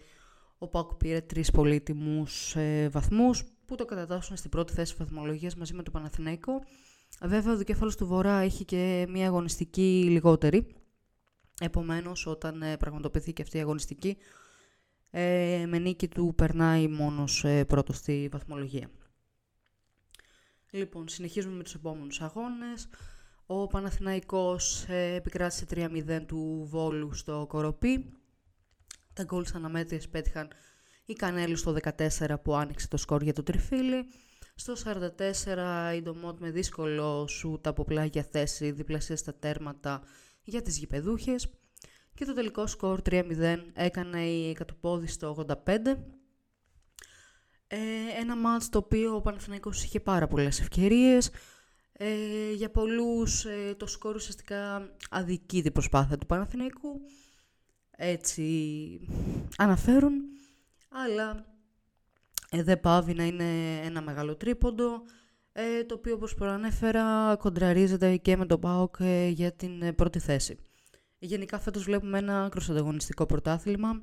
ο 0.57 0.67
ΠΑΚ 0.67 0.93
πήρε 0.93 1.21
τρεις 1.21 1.51
πολύτιμους 1.51 2.55
ε, 2.55 2.89
βαθμούς 2.91 3.43
που 3.65 3.75
το 3.75 3.85
κατατάσσουν 3.85 4.37
στην 4.37 4.49
πρώτη 4.49 4.73
θέση 4.73 4.95
βαθμολογίας 4.97 5.55
μαζί 5.55 5.73
με 5.73 5.83
το 5.83 5.91
Παναθηναϊκό. 5.91 6.63
Βέβαια 7.21 7.53
ο 7.53 7.57
δικέφαλος 7.57 7.95
του 7.95 8.07
Βορρά 8.07 8.37
έχει 8.37 8.65
και 8.65 9.07
μια 9.09 9.27
αγωνιστική 9.27 10.07
λιγότερη. 10.09 10.75
Επομένως 11.63 12.25
όταν 12.25 12.61
ε, 12.61 12.77
πραγματοποιηθεί 12.77 13.33
αυτή 13.41 13.57
η 13.57 13.59
αγωνιστική 13.59 14.17
ε, 15.11 15.65
με 15.67 15.79
νίκη 15.79 16.07
του 16.07 16.33
περνάει 16.35 16.87
μόνος 16.87 17.43
ε, 17.43 17.65
πρώτος 17.65 17.97
στη 17.97 18.29
βαθμολογία. 18.31 18.89
Λοιπόν, 20.71 21.07
συνεχίζουμε 21.07 21.55
με 21.55 21.63
τους 21.63 21.73
επόμενους 21.73 22.21
αγώνες. 22.21 22.87
Ο 23.45 23.67
Παναθηναϊκός 23.67 24.85
ε, 24.87 25.13
επικράτησε 25.13 25.65
3-0 25.69 26.21
του 26.27 26.67
Βόλου 26.69 27.13
στο 27.13 27.45
Κοροπή. 27.49 28.13
Τα 29.13 29.23
γκολ 29.23 29.45
σαν 29.45 29.55
αναμέτρηση 29.65 30.09
πέτυχαν 30.09 30.47
η 31.05 31.13
Κανέλου 31.13 31.55
στο 31.55 31.75
14 31.97 32.35
που 32.43 32.55
άνοιξε 32.55 32.87
το 32.87 32.97
σκορ 32.97 33.21
για 33.21 33.33
το 33.33 33.43
τριφύλι. 33.43 34.05
Στο 34.55 34.73
44 34.73 35.95
η 35.95 36.01
Ντομότ 36.01 36.39
με 36.39 36.49
δύσκολο 36.49 37.27
σούτ 37.27 37.67
από 37.67 37.83
πλάγια 37.83 38.23
θέση 38.31 38.71
διπλασία 38.71 39.15
στα 39.15 39.35
τέρματα 39.35 40.01
για 40.43 40.61
τις 40.61 40.77
γηπεδούχες. 40.77 41.47
Και 42.13 42.25
το 42.25 42.33
τελικό 42.33 42.67
σκορ 42.67 43.01
3-0 43.09 43.57
έκανε 43.73 44.25
η 44.25 44.53
Κατοπόδη 44.53 45.07
στο 45.07 45.45
85 45.65 45.97
ε, 47.73 47.77
ένα 48.19 48.35
μάτς 48.35 48.69
το 48.69 48.77
οποίο 48.77 49.15
ο 49.15 49.21
Παναθηναϊκός 49.21 49.83
είχε 49.83 49.99
πάρα 49.99 50.27
πολλές 50.27 50.59
ευκαιρίες. 50.59 51.31
Ε, 51.93 52.51
για 52.53 52.71
πολλούς 52.71 53.45
ε, 53.45 53.75
το 53.77 53.87
σκορ 53.87 54.15
ουσιαστικά 54.15 54.89
αδικεί 55.09 55.61
την 55.61 55.71
προσπάθεια 55.71 56.17
του 56.17 56.25
Παναθηναϊκού. 56.25 57.01
Έτσι 57.91 58.99
αναφέρουν. 59.57 60.13
Αλλά 60.89 61.45
ε, 62.49 62.63
δεν 62.63 62.79
πάβει 62.79 63.13
να 63.13 63.23
είναι 63.23 63.79
ένα 63.83 64.01
μεγάλο 64.01 64.35
τρίποντο. 64.35 65.03
Ε, 65.53 65.83
το 65.83 65.95
οποίο 65.95 66.13
όπως 66.13 66.33
προανέφερα 66.33 67.35
κοντραρίζεται 67.39 68.17
και 68.17 68.37
με 68.37 68.45
τον 68.45 68.59
ΠΑΟΚ 68.59 68.95
ε, 68.99 69.27
για 69.27 69.51
την 69.51 69.95
πρώτη 69.95 70.19
θέση. 70.19 70.57
Γενικά 71.19 71.59
φέτος 71.59 71.83
βλέπουμε 71.83 72.17
ένα 72.17 72.47
κροσανταγωνιστικό 72.51 73.25
πρωτάθλημα 73.25 74.01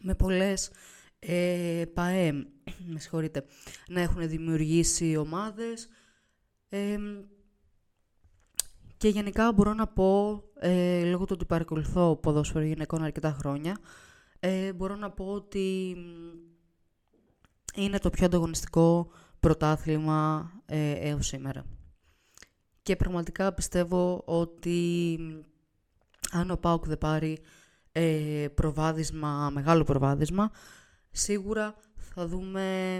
με 0.00 0.14
πολλές 0.14 0.70
ε, 1.18 1.84
ΠΑΕ, 1.94 2.32
με 2.86 2.98
συγχωρείτε, 2.98 3.44
να 3.88 4.00
έχουν 4.00 4.28
δημιουργήσει 4.28 5.16
ομάδες. 5.16 5.88
και 8.96 9.08
γενικά 9.08 9.52
μπορώ 9.52 9.74
να 9.74 9.86
πω, 9.86 10.42
ε, 10.58 11.04
λόγω 11.04 11.24
του 11.24 11.32
ότι 11.34 11.44
παρακολουθώ 11.44 12.16
ποδόσφαιρο 12.16 12.64
γυναικών 12.64 13.02
αρκετά 13.02 13.32
χρόνια, 13.32 13.78
ε, 14.40 14.72
μπορώ 14.72 14.96
να 14.96 15.10
πω 15.10 15.24
ότι 15.24 15.96
είναι 17.74 17.98
το 17.98 18.10
πιο 18.10 18.26
ανταγωνιστικό 18.26 19.10
πρωτάθλημα 19.42 20.50
ε, 20.66 20.92
έως 20.92 21.26
σήμερα. 21.26 21.64
Και 22.82 22.96
πραγματικά 22.96 23.52
πιστεύω 23.52 24.22
ότι 24.24 25.18
αν 26.30 26.50
ο 26.50 26.56
Πάουκ 26.56 26.86
δεν 26.86 26.98
πάρει 26.98 27.38
ε, 27.92 28.46
προβάδισμα, 28.54 29.50
μεγάλο 29.52 29.84
προβάδισμα, 29.84 30.50
σίγουρα 31.10 31.74
θα 31.96 32.26
δούμε 32.26 32.96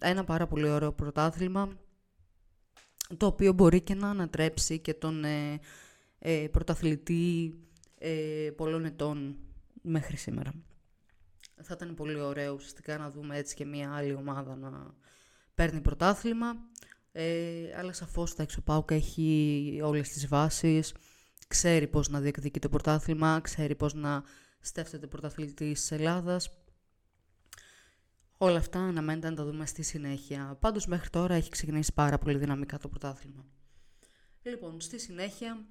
ένα 0.00 0.24
πάρα 0.24 0.46
πολύ 0.46 0.68
ωραίο 0.68 0.92
πρωτάθλημα 0.92 1.78
το 3.16 3.26
οποίο 3.26 3.52
μπορεί 3.52 3.80
και 3.80 3.94
να 3.94 4.10
ανατρέψει 4.10 4.78
και 4.78 4.94
τον 4.94 5.24
ε, 5.24 5.60
ε, 6.18 6.48
πρωταθλητή 6.50 7.54
ε, 7.98 8.50
πολλών 8.56 8.84
ετών 8.84 9.36
μέχρι 9.82 10.16
σήμερα. 10.16 10.52
Θα 11.62 11.74
ήταν 11.74 11.94
πολύ 11.94 12.20
ωραίο 12.20 12.54
ουσιαστικά 12.54 12.98
να 12.98 13.10
δούμε 13.10 13.36
έτσι 13.36 13.54
και 13.54 13.64
μια 13.64 13.94
άλλη 13.94 14.14
ομάδα 14.14 14.56
να 14.56 14.94
παίρνει 15.58 15.80
πρωτάθλημα. 15.80 16.56
Ε, 17.12 17.76
αλλά 17.76 17.92
σαφώς 17.92 18.34
τα 18.34 18.42
Εξωπάουκα 18.42 18.94
έχει 18.94 19.80
όλες 19.84 20.08
τις 20.08 20.28
βάσεις, 20.28 20.94
ξέρει 21.48 21.86
πώς 21.86 22.08
να 22.08 22.20
διεκδικεί 22.20 22.58
το 22.58 22.68
πρωτάθλημα, 22.68 23.40
ξέρει 23.40 23.74
πώς 23.74 23.94
να 23.94 24.22
στέφτεται 24.60 25.06
πρωταθλητής 25.06 25.80
της 25.80 25.90
Ελλάδας. 25.90 26.50
Όλα 28.36 28.58
αυτά 28.58 28.78
αναμένεται 28.78 29.30
να 29.30 29.36
τα 29.36 29.44
δούμε 29.44 29.66
στη 29.66 29.82
συνέχεια. 29.82 30.56
Πάντως 30.60 30.86
μέχρι 30.86 31.10
τώρα 31.10 31.34
έχει 31.34 31.50
ξεκινήσει 31.50 31.92
πάρα 31.94 32.18
πολύ 32.18 32.38
δυναμικά 32.38 32.78
το 32.78 32.88
πρωτάθλημα. 32.88 33.46
Λοιπόν, 34.42 34.80
στη 34.80 35.00
συνέχεια 35.00 35.66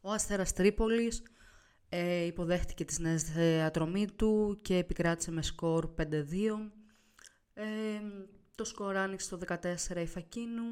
ο 0.00 0.10
Αστέρας 0.10 0.52
Τρίπολης 0.52 1.22
ε, 1.88 2.24
υποδέχτηκε 2.24 2.84
τις 2.84 2.98
νέες 2.98 3.24
ατρομή 3.64 4.10
του 4.10 4.58
και 4.62 4.76
επικράτησε 4.76 5.30
με 5.30 5.42
σκορ 5.42 5.94
5-2. 5.98 6.04
Ε, 7.54 7.64
το 8.54 8.64
σκορ 8.64 8.96
άνοιξε 8.96 9.36
το 9.36 9.38
14 9.48 9.96
η 9.96 10.06
Φακίνου 10.06 10.64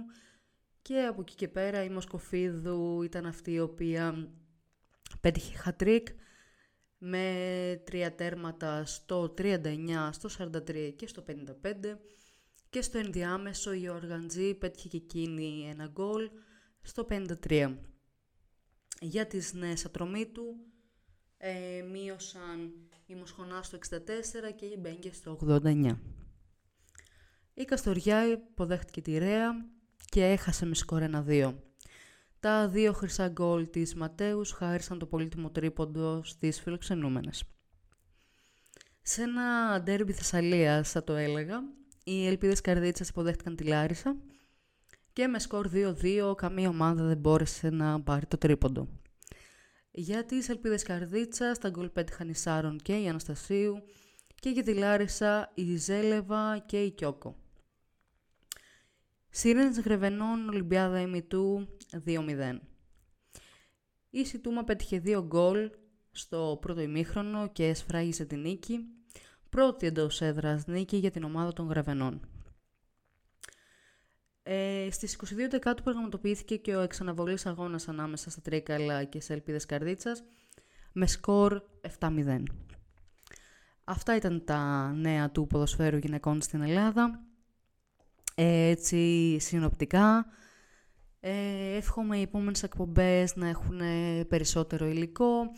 και 0.82 1.00
από 1.00 1.20
εκεί 1.20 1.34
και 1.34 1.48
πέρα 1.48 1.84
η 1.84 1.88
Μοσκοφίδου 1.88 3.02
ήταν 3.02 3.26
αυτή 3.26 3.52
η 3.52 3.60
οποία 3.60 4.28
πέτυχε 5.20 5.56
χατρίκ 5.56 6.08
με 6.98 7.82
τρία 7.84 8.14
τέρματα 8.14 8.84
στο 8.84 9.34
39, 9.38 10.08
στο 10.10 10.28
43 10.38 10.92
και 10.96 11.06
στο 11.06 11.24
55 11.28 11.96
και 12.70 12.82
στο 12.82 12.98
ενδιάμεσο 12.98 13.72
η 13.72 13.88
Οργαντζή 13.88 14.54
πέτυχε 14.54 14.88
και 14.88 14.96
εκείνη 14.96 15.68
ένα 15.70 15.86
γκολ 15.86 16.30
στο 16.82 17.06
53. 17.10 17.76
Για 19.00 19.26
τις 19.26 19.52
νέες 19.52 19.84
ατρομή 19.84 20.26
του 20.26 20.56
ε, 21.36 21.82
μείωσαν 21.90 22.72
η 23.06 23.14
Μοσχονάς 23.14 23.66
στο 23.66 23.78
64 23.90 23.98
και 24.56 24.66
η 24.66 24.76
Μπέγκες 24.78 25.16
στο 25.16 25.38
89. 25.46 25.96
Η 27.54 27.64
Καστοριά 27.64 28.26
υποδέχτηκε 28.26 29.00
τη 29.00 29.18
Ρέα 29.18 29.66
και 30.04 30.24
έχασε 30.24 30.66
με 30.66 30.74
σκορ 30.74 31.02
1-2. 31.26 31.54
Τα 32.40 32.68
δύο 32.68 32.92
χρυσά 32.92 33.28
γκολ 33.28 33.70
της 33.70 33.94
Ματέους 33.94 34.50
χάρισαν 34.50 34.98
το 34.98 35.06
πολύτιμο 35.06 35.50
τρίποντο 35.50 36.22
στις 36.24 36.60
φιλοξενούμενες. 36.60 37.44
Σε 39.02 39.22
ένα 39.22 39.80
ντέρμπι 39.82 40.12
Θεσσαλίας, 40.12 40.90
θα 40.90 41.04
το 41.04 41.14
έλεγα, 41.14 41.62
οι 42.04 42.26
Ελπίδες 42.26 42.60
Καρδίτσας 42.60 43.08
υποδέχτηκαν 43.08 43.56
τη 43.56 43.64
Λάρισα 43.64 44.16
και 45.12 45.26
με 45.26 45.38
σκορ 45.38 45.68
2-2 45.68 46.34
καμία 46.36 46.68
ομάδα 46.68 47.04
δεν 47.04 47.18
μπόρεσε 47.18 47.70
να 47.70 48.00
πάρει 48.00 48.26
το 48.26 48.38
τρίποντο. 48.38 48.88
Για 49.90 50.24
τις 50.24 50.48
Ελπίδες 50.48 50.82
Καρδίτσας, 50.82 51.58
τα 51.58 51.68
γκολ 51.68 51.88
πέτυχαν 51.88 52.28
η 52.28 52.34
Σάρων 52.34 52.78
και 52.78 52.96
η 52.96 53.08
Αναστασίου 53.08 53.82
και 54.34 54.50
για 54.50 54.62
τη 54.62 54.74
Λάρισα 54.74 55.50
η 55.54 55.76
Ζέλεβα 55.76 56.58
και 56.66 56.82
η 56.82 56.90
Κιόκο. 56.90 57.41
Σύρενες 59.34 59.80
Γρεβενών 59.80 60.48
Ολυμπιάδα 60.48 61.00
ημιτού 61.00 61.68
2-0. 62.06 62.58
Η 64.10 64.24
Σιτούμα 64.24 64.64
πέτυχε 64.64 64.98
δύο 64.98 65.24
γκολ 65.24 65.70
στο 66.10 66.58
πρώτο 66.60 66.80
ημίχρονο 66.80 67.48
και 67.48 67.74
σφράγισε 67.74 68.24
την 68.24 68.40
νίκη. 68.40 68.78
Πρώτη 69.48 69.86
εντός 69.86 70.20
έδρας 70.20 70.66
νίκη 70.66 70.96
για 70.96 71.10
την 71.10 71.24
ομάδα 71.24 71.52
των 71.52 71.68
Γρεβενών. 71.68 72.20
Ε, 74.42 74.88
στις 74.90 75.16
22 75.16 75.48
Δεκάτου 75.50 75.82
πραγματοποιήθηκε 75.82 76.56
και 76.56 76.76
ο 76.76 76.80
εξαναβολής 76.80 77.46
αγώνας 77.46 77.88
ανάμεσα 77.88 78.30
στα 78.30 78.40
Τρίκαλα 78.40 79.04
και 79.04 79.20
σε 79.20 79.32
Ελπίδες 79.32 79.66
Καρδίτσας 79.66 80.22
με 80.92 81.06
σκορ 81.06 81.62
7-0. 81.98 82.42
Αυτά 83.84 84.16
ήταν 84.16 84.44
τα 84.44 84.92
νέα 84.92 85.30
του 85.30 85.46
ποδοσφαίρου 85.46 85.96
γυναικών 85.96 86.42
στην 86.42 86.60
Ελλάδα. 86.60 87.31
Ε, 88.34 88.68
έτσι 88.68 89.36
συνοπτικά. 89.40 90.26
Ε, 91.20 91.76
εύχομαι 91.76 92.18
οι 92.18 92.22
επόμενες 92.22 92.62
εκπομπές 92.62 93.36
να 93.36 93.48
έχουν 93.48 93.80
περισσότερο 94.28 94.86
υλικό, 94.86 95.50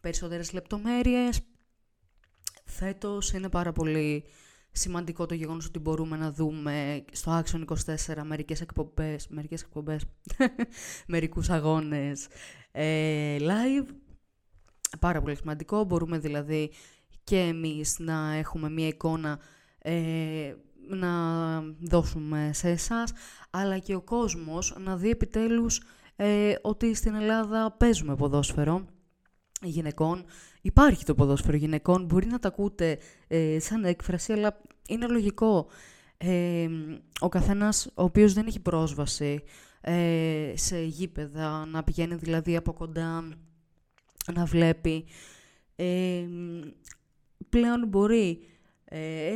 περισσότερες 0.00 0.52
λεπτομέρειες. 0.52 1.40
Φέτος 2.64 3.32
είναι 3.32 3.48
πάρα 3.48 3.72
πολύ 3.72 4.24
σημαντικό 4.72 5.26
το 5.26 5.34
γεγονός 5.34 5.66
ότι 5.66 5.78
μπορούμε 5.78 6.16
να 6.16 6.32
δούμε 6.32 7.04
στο 7.12 7.42
Action 7.42 7.64
24 7.64 8.22
μερικές 8.24 8.60
εκπομπές, 8.60 9.28
μερικές 9.28 9.62
εκπομπές, 9.62 10.04
μερικούς 11.06 11.50
αγώνες 11.50 12.26
ε, 12.72 13.36
live. 13.40 13.86
Πάρα 15.00 15.20
πολύ 15.20 15.36
σημαντικό. 15.36 15.84
Μπορούμε 15.84 16.18
δηλαδή 16.18 16.72
και 17.24 17.38
εμείς 17.38 17.98
να 17.98 18.34
έχουμε 18.34 18.70
μία 18.70 18.86
εικόνα 18.86 19.40
ε, 19.78 20.54
να 20.88 21.10
δώσουμε 21.80 22.50
σε 22.52 22.68
εσάς, 22.68 23.12
αλλά 23.50 23.78
και 23.78 23.94
ο 23.94 24.00
κόσμος 24.00 24.76
να 24.78 24.96
δει 24.96 25.10
επιτέλους 25.10 25.82
ε, 26.16 26.54
ότι 26.62 26.94
στην 26.94 27.14
Ελλάδα 27.14 27.72
παίζουμε 27.72 28.16
ποδόσφαιρο 28.16 28.84
γυναικών. 29.62 30.24
Υπάρχει 30.62 31.04
το 31.04 31.14
ποδόσφαιρο 31.14 31.56
γυναικών, 31.56 32.04
μπορεί 32.04 32.26
να 32.26 32.38
τα 32.38 32.48
ακούτε 32.48 32.98
ε, 33.28 33.58
σαν 33.60 33.84
έκφραση, 33.84 34.32
αλλά 34.32 34.60
είναι 34.88 35.06
λογικό. 35.06 35.66
Ε, 36.16 36.68
ο 37.20 37.28
καθένας 37.28 37.86
ο 37.86 38.02
οποίος 38.02 38.32
δεν 38.32 38.46
έχει 38.46 38.60
πρόσβαση 38.60 39.42
ε, 39.80 40.52
σε 40.54 40.82
γήπεδα, 40.82 41.66
να 41.66 41.84
πηγαίνει 41.84 42.14
δηλαδή 42.14 42.56
από 42.56 42.72
κοντά, 42.72 43.28
να 44.34 44.44
βλέπει, 44.44 45.04
ε, 45.76 46.26
πλέον 47.48 47.88
μπορεί 47.88 48.28
ε, 48.30 48.59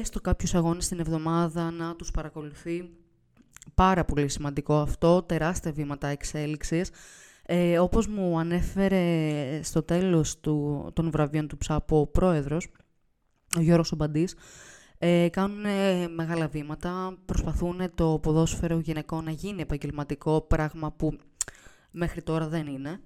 έστω 0.01 0.21
κάποιους 0.21 0.55
αγώνες 0.55 0.89
την 0.89 1.01
εβδομάδα 1.01 1.71
να 1.71 1.97
τους 1.97 2.11
παρακολουθεί. 2.11 2.91
Πάρα 3.75 4.05
πολύ 4.05 4.29
σημαντικό 4.29 4.75
αυτό, 4.81 5.23
τεράστια 5.23 5.73
βήματα 5.73 6.07
εξέλιξης. 6.09 6.91
Ε, 7.47 7.79
όπως 7.79 8.07
μου 8.07 8.39
ανέφερε 8.39 9.61
στο 9.63 9.83
τέλος 9.83 10.41
του, 10.41 10.89
των 10.93 11.11
βραβείων 11.11 11.49
του 11.49 11.57
ΨΑΠΟ 11.69 12.01
ο 12.01 12.07
πρόεδρος, 12.07 12.69
ο 13.57 13.61
Γιώργος 13.61 13.93
Ομπαντής, 13.93 14.35
ε, 14.99 15.29
κάνουν 15.29 15.65
μεγάλα 16.15 16.49
βήματα, 16.49 17.19
προσπαθούν 17.25 17.95
το 17.95 18.19
ποδόσφαιρο 18.23 18.79
γυναικών 18.79 19.25
να 19.25 19.31
γίνει 19.31 19.63
επαγγελματικό, 19.63 20.41
πράγμα 20.41 20.93
που 20.93 21.19
μέχρι 21.91 22.23
τώρα 22.23 22.49
δεν 22.49 22.67
είναι. 22.67 23.01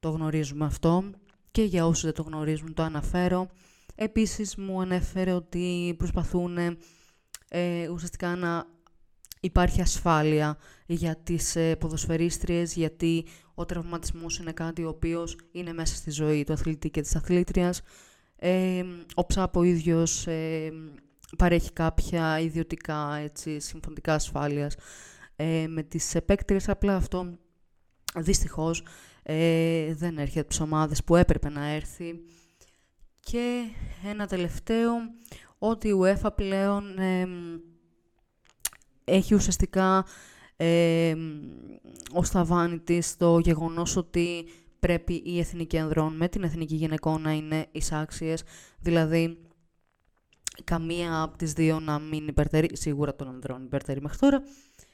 Το 0.00 0.10
γνωρίζουμε 0.10 0.64
αυτό 0.64 1.04
και 1.50 1.62
για 1.62 1.86
όσους 1.86 2.04
δεν 2.04 2.12
το 2.12 2.22
γνωρίζουν 2.22 2.74
το 2.74 2.82
αναφέρω. 2.82 3.48
Επίσης 3.96 4.56
μου 4.56 4.80
ανέφερε 4.80 5.32
ότι 5.32 5.94
προσπαθούν 5.98 6.58
ε, 7.48 7.88
ουσιαστικά 7.88 8.36
να 8.36 8.66
υπάρχει 9.40 9.80
ασφάλεια 9.80 10.58
για 10.86 11.16
τις 11.16 11.56
ε, 11.56 11.76
ποδοσφαιρίστριες, 11.76 12.74
γιατί 12.74 13.26
ο 13.54 13.64
τραυματισμός 13.64 14.38
είναι 14.38 14.52
κάτι 14.52 14.84
ο 14.84 14.88
οποίος 14.88 15.38
είναι 15.52 15.72
μέσα 15.72 15.96
στη 15.96 16.10
ζωή 16.10 16.44
του 16.44 16.52
αθλητή 16.52 16.90
και 16.90 17.00
της 17.00 17.16
αθλήτριας. 17.16 17.82
Ε, 18.36 18.84
ο 19.14 19.22
ΨΑΠ 19.34 19.56
ο 19.56 19.62
ίδιος 19.62 20.26
ε, 20.26 20.72
παρέχει 21.38 21.72
κάποια 21.72 22.40
ιδιωτικά 22.40 23.14
έτσι, 23.14 23.60
συμφωνητικά 23.60 24.14
ασφάλειας 24.14 24.74
ε, 25.36 25.66
με 25.68 25.82
τις 25.82 26.14
επέκτηρες, 26.14 26.68
απλά 26.68 26.96
αυτό 26.96 27.38
δυστυχώς 28.16 28.84
ε, 29.22 29.94
δεν 29.94 30.18
έρχεται 30.18 30.40
από 30.40 30.48
τις 30.48 30.60
ομάδες 30.60 31.04
που 31.04 31.16
έπρεπε 31.16 31.48
να 31.48 31.66
έρθει. 31.66 32.14
Και 33.30 33.70
ένα 34.04 34.26
τελευταίο, 34.26 34.92
ότι 35.58 35.88
η 35.88 35.92
UEFA 36.02 36.30
πλέον 36.34 36.84
έχει 39.04 39.34
ουσιαστικά 39.34 40.04
ε, 40.56 41.14
ως 42.12 42.30
ταβάνι 42.30 42.78
της 42.78 43.16
το 43.16 43.38
γεγονός 43.38 43.96
ότι 43.96 44.48
πρέπει 44.78 45.22
η 45.24 45.38
εθνική 45.38 45.78
ανδρών 45.78 46.16
με 46.16 46.28
την 46.28 46.42
εθνική 46.42 46.74
γυναικών 46.74 47.22
να 47.22 47.32
είναι 47.32 47.66
εισάξιες, 47.72 48.42
δηλαδή 48.80 49.38
καμία 50.64 51.22
από 51.22 51.36
τις 51.36 51.52
δύο 51.52 51.80
να 51.80 51.98
μην 51.98 52.28
υπερτερεί, 52.28 52.68
σίγουρα 52.72 53.16
των 53.16 53.28
ανδρών 53.28 53.64
υπερτερεί 53.64 54.00
μέχρι 54.00 54.18
τώρα, 54.18 54.42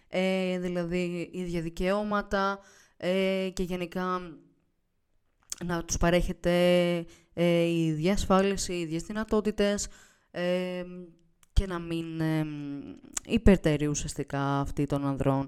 ε, 0.09 0.59
δηλαδή 0.59 1.31
ίδια 1.33 1.61
δικαιώματα 1.61 2.59
ε, 2.97 3.51
και 3.53 3.63
γενικά 3.63 4.21
να 5.65 5.85
τους 5.85 5.97
παρέχεται 5.97 6.51
ε, 7.33 7.63
η 7.63 7.87
ίδια 7.87 8.13
ασφάλιση, 8.13 8.73
οι 8.73 8.81
ίδιες 8.81 9.03
δυνατότητες 9.03 9.89
ε, 10.31 10.85
και 11.53 11.67
να 11.67 11.79
μην 11.79 12.21
ε, 12.21 12.47
υπερτερεί 13.27 13.87
ουσιαστικά 13.87 14.61
αυτή 14.61 14.87
των 14.87 15.07
ανδρών 15.07 15.47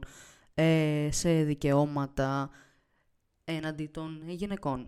ε, 0.54 1.08
σε 1.10 1.42
δικαιώματα 1.42 2.50
έναντι 3.44 3.86
των 3.86 4.22
γυναικών. 4.26 4.86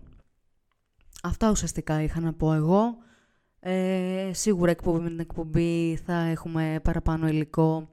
Αυτά 1.23 1.49
ουσιαστικά 1.49 2.01
είχα 2.01 2.19
να 2.19 2.33
πω 2.33 2.53
εγώ. 2.53 2.97
Ε, 3.59 4.31
σίγουρα 4.33 4.71
εκπομπή 4.71 4.99
με 4.99 5.09
την 5.09 5.19
εκπομπή 5.19 5.99
θα 6.05 6.13
έχουμε 6.13 6.79
παραπάνω 6.83 7.27
υλικό 7.27 7.89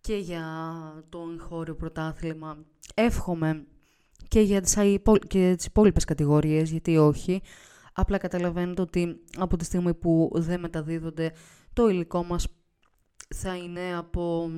και 0.00 0.16
για 0.16 0.44
το 1.08 1.28
εγχώριο 1.32 1.74
πρωτάθλημα. 1.74 2.64
Εύχομαι 2.94 3.66
και 4.30 4.40
για 4.40 4.60
τις, 4.60 4.76
και 5.28 5.54
τις 5.56 5.66
υπόλοιπες 5.66 6.04
κατηγορίες, 6.04 6.70
γιατί 6.70 6.96
όχι. 6.96 7.42
Απλά 7.92 8.18
καταλαβαίνετε 8.18 8.82
ότι 8.82 9.20
από 9.36 9.56
τη 9.56 9.64
στιγμή 9.64 9.94
που 9.94 10.30
δεν 10.34 10.60
μεταδίδονται 10.60 11.32
το 11.72 11.88
υλικό 11.88 12.24
μας 12.24 12.46
θα 13.34 13.56
είναι 13.56 13.96
από 13.96 14.50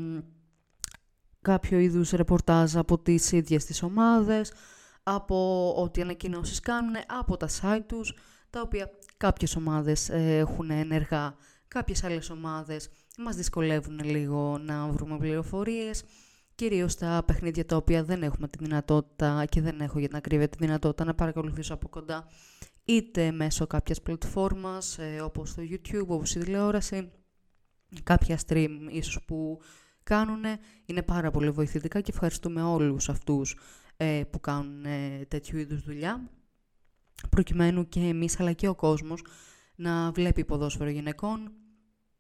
κάποιο 1.41 1.79
είδους 1.79 2.11
ρεπορτάζ 2.11 2.77
από 2.77 2.99
τις 2.99 3.33
ίδιες 3.33 3.65
τις 3.65 3.83
ομάδες, 3.83 4.53
από 5.03 5.69
ό,τι 5.77 6.01
ανακοινώσεις 6.01 6.61
κάνουν, 6.61 6.95
από 7.07 7.37
τα 7.37 7.49
site 7.61 7.85
τους, 7.87 8.15
τα 8.51 8.61
οποία 8.61 8.91
κάποιες 9.17 9.57
ομάδες 9.57 10.09
ε, 10.09 10.37
έχουν 10.37 10.71
ενεργά, 10.71 11.35
κάποιες 11.69 12.05
άλλες 12.05 12.31
ομάδες 12.31 12.91
μας 13.19 13.37
δυσκολεύουν 13.37 14.01
λίγο 14.05 14.59
να 14.59 14.87
βρούμε 14.89 15.19
πληροφορίες, 15.19 16.05
κυρίως 16.55 16.95
τα 16.95 17.23
παιχνίδια 17.27 17.65
τα 17.65 17.77
οποία 17.77 18.05
δεν 18.05 18.23
έχουμε 18.23 18.49
τη 18.49 18.59
δυνατότητα 18.59 19.45
και 19.45 19.61
δεν 19.61 19.81
έχω 19.81 19.99
για 19.99 20.09
την 20.09 20.17
ακρίβεια 20.17 20.49
τη 20.49 20.57
δυνατότητα 20.61 21.05
να 21.05 21.15
παρακολουθήσω 21.15 21.75
από 21.75 21.89
κοντά, 21.89 22.27
είτε 22.85 23.31
μέσω 23.31 23.67
κάποιας 23.67 24.03
πλατφόρμας, 24.03 24.99
ε, 24.99 25.21
όπως 25.21 25.55
το 25.55 25.63
YouTube, 25.71 26.07
όπως 26.07 26.35
η 26.35 26.39
τηλεόραση, 26.39 27.11
κάποια 28.03 28.39
stream 28.47 28.71
ίσως 28.91 29.25
που 29.25 29.61
κάνουν, 30.03 30.43
είναι 30.85 31.03
πάρα 31.03 31.31
πολύ 31.31 31.51
βοηθητικά 31.51 32.01
και 32.01 32.11
ευχαριστούμε 32.11 32.63
όλους 32.63 33.09
αυτούς 33.09 33.57
ε, 33.97 34.23
που 34.31 34.41
κάνουν 34.41 34.85
ε, 34.85 35.25
τέτοιου 35.29 35.59
είδους 35.59 35.83
δουλειά, 35.83 36.31
προκειμένου 37.31 37.89
και 37.89 38.01
εμείς 38.01 38.41
αλλά 38.41 38.53
και 38.53 38.69
ο 38.69 38.75
κόσμος 38.75 39.25
να 39.75 40.11
βλέπει 40.13 40.45
ποδόσφαιρο 40.45 40.91
γυναικών, 40.91 41.53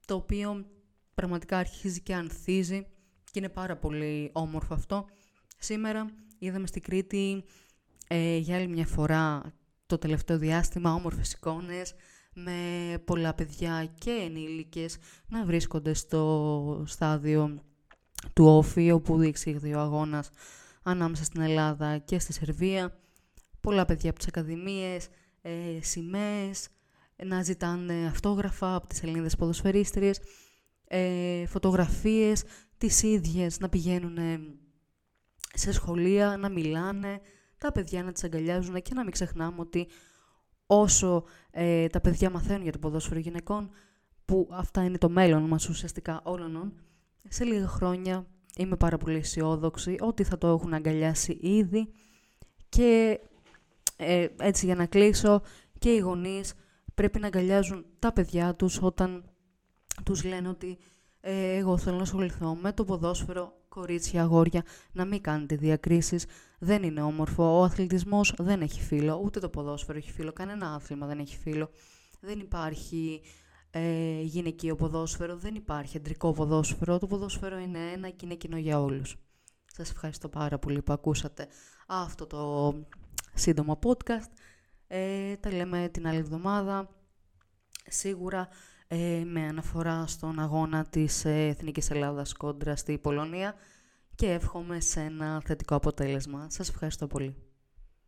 το 0.06 0.14
οποίο 0.14 0.66
πραγματικά 1.14 1.58
αρχίζει 1.58 2.00
και 2.00 2.14
ανθίζει 2.14 2.86
και 3.32 3.38
είναι 3.38 3.48
πάρα 3.48 3.76
πολύ 3.76 4.30
όμορφο 4.32 4.74
αυτό. 4.74 5.06
Σήμερα 5.58 6.10
είδαμε 6.38 6.66
στην 6.66 6.82
Κρήτη 6.82 7.44
ε, 8.08 8.36
για 8.36 8.56
άλλη 8.56 8.68
μια 8.68 8.86
φορά 8.86 9.52
το 9.86 9.98
τελευταίο 9.98 10.38
διάστημα 10.38 10.94
όμορφες 10.94 11.32
εικόνες 11.32 11.94
με 12.34 12.52
πολλά 13.04 13.34
παιδιά 13.34 13.88
και 13.98 14.10
ενήλικες 14.10 14.96
να 15.28 15.44
βρίσκονται 15.44 15.94
στο 15.94 16.84
στάδιο 16.86 17.62
του 18.32 18.44
Όφη 18.44 18.90
όπου 18.90 19.18
διεξήγει 19.18 19.74
ο 19.74 19.80
αγώνας 19.80 20.30
ανάμεσα 20.82 21.24
στην 21.24 21.40
Ελλάδα 21.40 21.98
και 21.98 22.18
στη 22.18 22.32
Σερβία. 22.32 22.98
Πολλά 23.60 23.84
παιδιά 23.84 24.10
από 24.10 24.18
τις 24.18 24.28
ακαδημίες, 24.28 25.08
ε, 25.42 25.78
σημαίες, 25.80 26.68
να 27.24 27.42
ζητάνε 27.42 28.06
αυτόγραφα 28.06 28.74
από 28.74 28.86
τις 28.86 29.02
Ελληνίδες 29.02 29.36
ποδοσφαιρίστριες, 29.36 30.20
ε, 30.88 31.46
φωτογραφίες, 31.46 32.44
τις 32.86 33.02
ίδιες 33.02 33.60
να 33.60 33.68
πηγαίνουν 33.68 34.18
σε 35.54 35.72
σχολεία, 35.72 36.36
να 36.36 36.48
μιλάνε, 36.48 37.20
τα 37.58 37.72
παιδιά 37.72 38.02
να 38.02 38.12
τις 38.12 38.24
αγκαλιάζουν 38.24 38.82
και 38.82 38.94
να 38.94 39.02
μην 39.02 39.12
ξεχνάμε 39.12 39.60
ότι 39.60 39.88
όσο 40.66 41.24
ε, 41.50 41.86
τα 41.86 42.00
παιδιά 42.00 42.30
μαθαίνουν 42.30 42.62
για 42.62 42.72
το 42.72 42.78
ποδόσφαιρο 42.78 43.20
γυναικών, 43.20 43.70
που 44.24 44.48
αυτά 44.52 44.84
είναι 44.84 44.98
το 44.98 45.08
μέλλον 45.08 45.42
μας 45.42 45.68
ουσιαστικά 45.68 46.20
όλων, 46.24 46.72
σε 47.28 47.44
λίγα 47.44 47.66
χρόνια 47.66 48.26
είμαι 48.56 48.76
πάρα 48.76 48.96
πολύ 48.96 49.16
αισιόδοξη 49.16 49.96
ότι 50.00 50.24
θα 50.24 50.38
το 50.38 50.46
έχουν 50.46 50.74
αγκαλιάσει 50.74 51.38
ήδη. 51.40 51.88
Και 52.68 53.20
ε, 53.96 54.26
έτσι 54.38 54.66
για 54.66 54.74
να 54.74 54.86
κλείσω 54.86 55.42
και 55.78 55.90
οι 55.90 55.98
γονείς 55.98 56.54
πρέπει 56.94 57.18
να 57.18 57.26
αγκαλιάζουν 57.26 57.84
τα 57.98 58.12
παιδιά 58.12 58.54
τους 58.54 58.82
όταν 58.82 59.24
τους 60.04 60.24
λένε 60.24 60.48
ότι 60.48 60.78
ε, 61.24 61.56
εγώ 61.56 61.78
θέλω 61.78 61.96
να 61.96 62.02
ασχοληθώ 62.02 62.54
με 62.54 62.72
το 62.72 62.84
ποδόσφαιρο, 62.84 63.52
κορίτσια, 63.68 64.22
αγόρια, 64.22 64.64
να 64.92 65.04
μην 65.04 65.20
κάνετε 65.20 65.56
διακρίσεις, 65.56 66.26
δεν 66.58 66.82
είναι 66.82 67.02
όμορφο, 67.02 67.58
ο 67.58 67.62
αθλητισμός 67.62 68.34
δεν 68.38 68.60
έχει 68.60 68.80
φίλο, 68.80 69.20
ούτε 69.24 69.40
το 69.40 69.48
ποδόσφαιρο 69.48 69.98
έχει 69.98 70.12
φίλο, 70.12 70.32
κανένα 70.32 70.74
άθλημα 70.74 71.06
δεν 71.06 71.18
έχει 71.18 71.36
φίλο, 71.38 71.70
δεν 72.20 72.38
υπάρχει 72.38 73.22
ε, 73.70 74.20
γυναικείο 74.20 74.76
ποδόσφαιρο, 74.76 75.36
δεν 75.36 75.54
υπάρχει 75.54 75.96
αντρικό 75.96 76.32
ποδόσφαιρο, 76.32 76.98
το 76.98 77.06
ποδόσφαιρο 77.06 77.58
είναι 77.58 77.78
ένα 77.92 78.08
και 78.08 78.24
είναι 78.24 78.34
κοινό 78.34 78.56
για 78.56 78.80
όλους. 78.80 79.16
Σας 79.66 79.90
ευχαριστώ 79.90 80.28
πάρα 80.28 80.58
πολύ 80.58 80.82
που 80.82 80.92
ακούσατε 80.92 81.46
αυτό 81.86 82.26
το 82.26 82.74
σύντομο 83.34 83.78
podcast. 83.82 84.30
Ε, 84.86 85.36
τα 85.36 85.52
λέμε 85.52 85.88
την 85.88 86.06
άλλη 86.06 86.18
εβδομάδα. 86.18 86.88
Σίγουρα 87.86 88.48
ε, 88.94 89.24
με 89.24 89.46
αναφορά 89.46 90.06
στον 90.06 90.38
αγώνα 90.38 90.84
της 90.84 91.24
ε, 91.24 91.46
Εθνικής 91.46 91.90
Ελλάδας 91.90 92.32
κόντρα 92.32 92.76
στη 92.76 92.98
Πολωνία 92.98 93.54
και 94.14 94.26
εύχομαι 94.32 94.80
σε 94.80 95.00
ένα 95.00 95.42
θετικό 95.44 95.74
αποτέλεσμα. 95.74 96.46
Σας 96.50 96.68
ευχαριστώ 96.68 97.06
πολύ. 97.06 97.36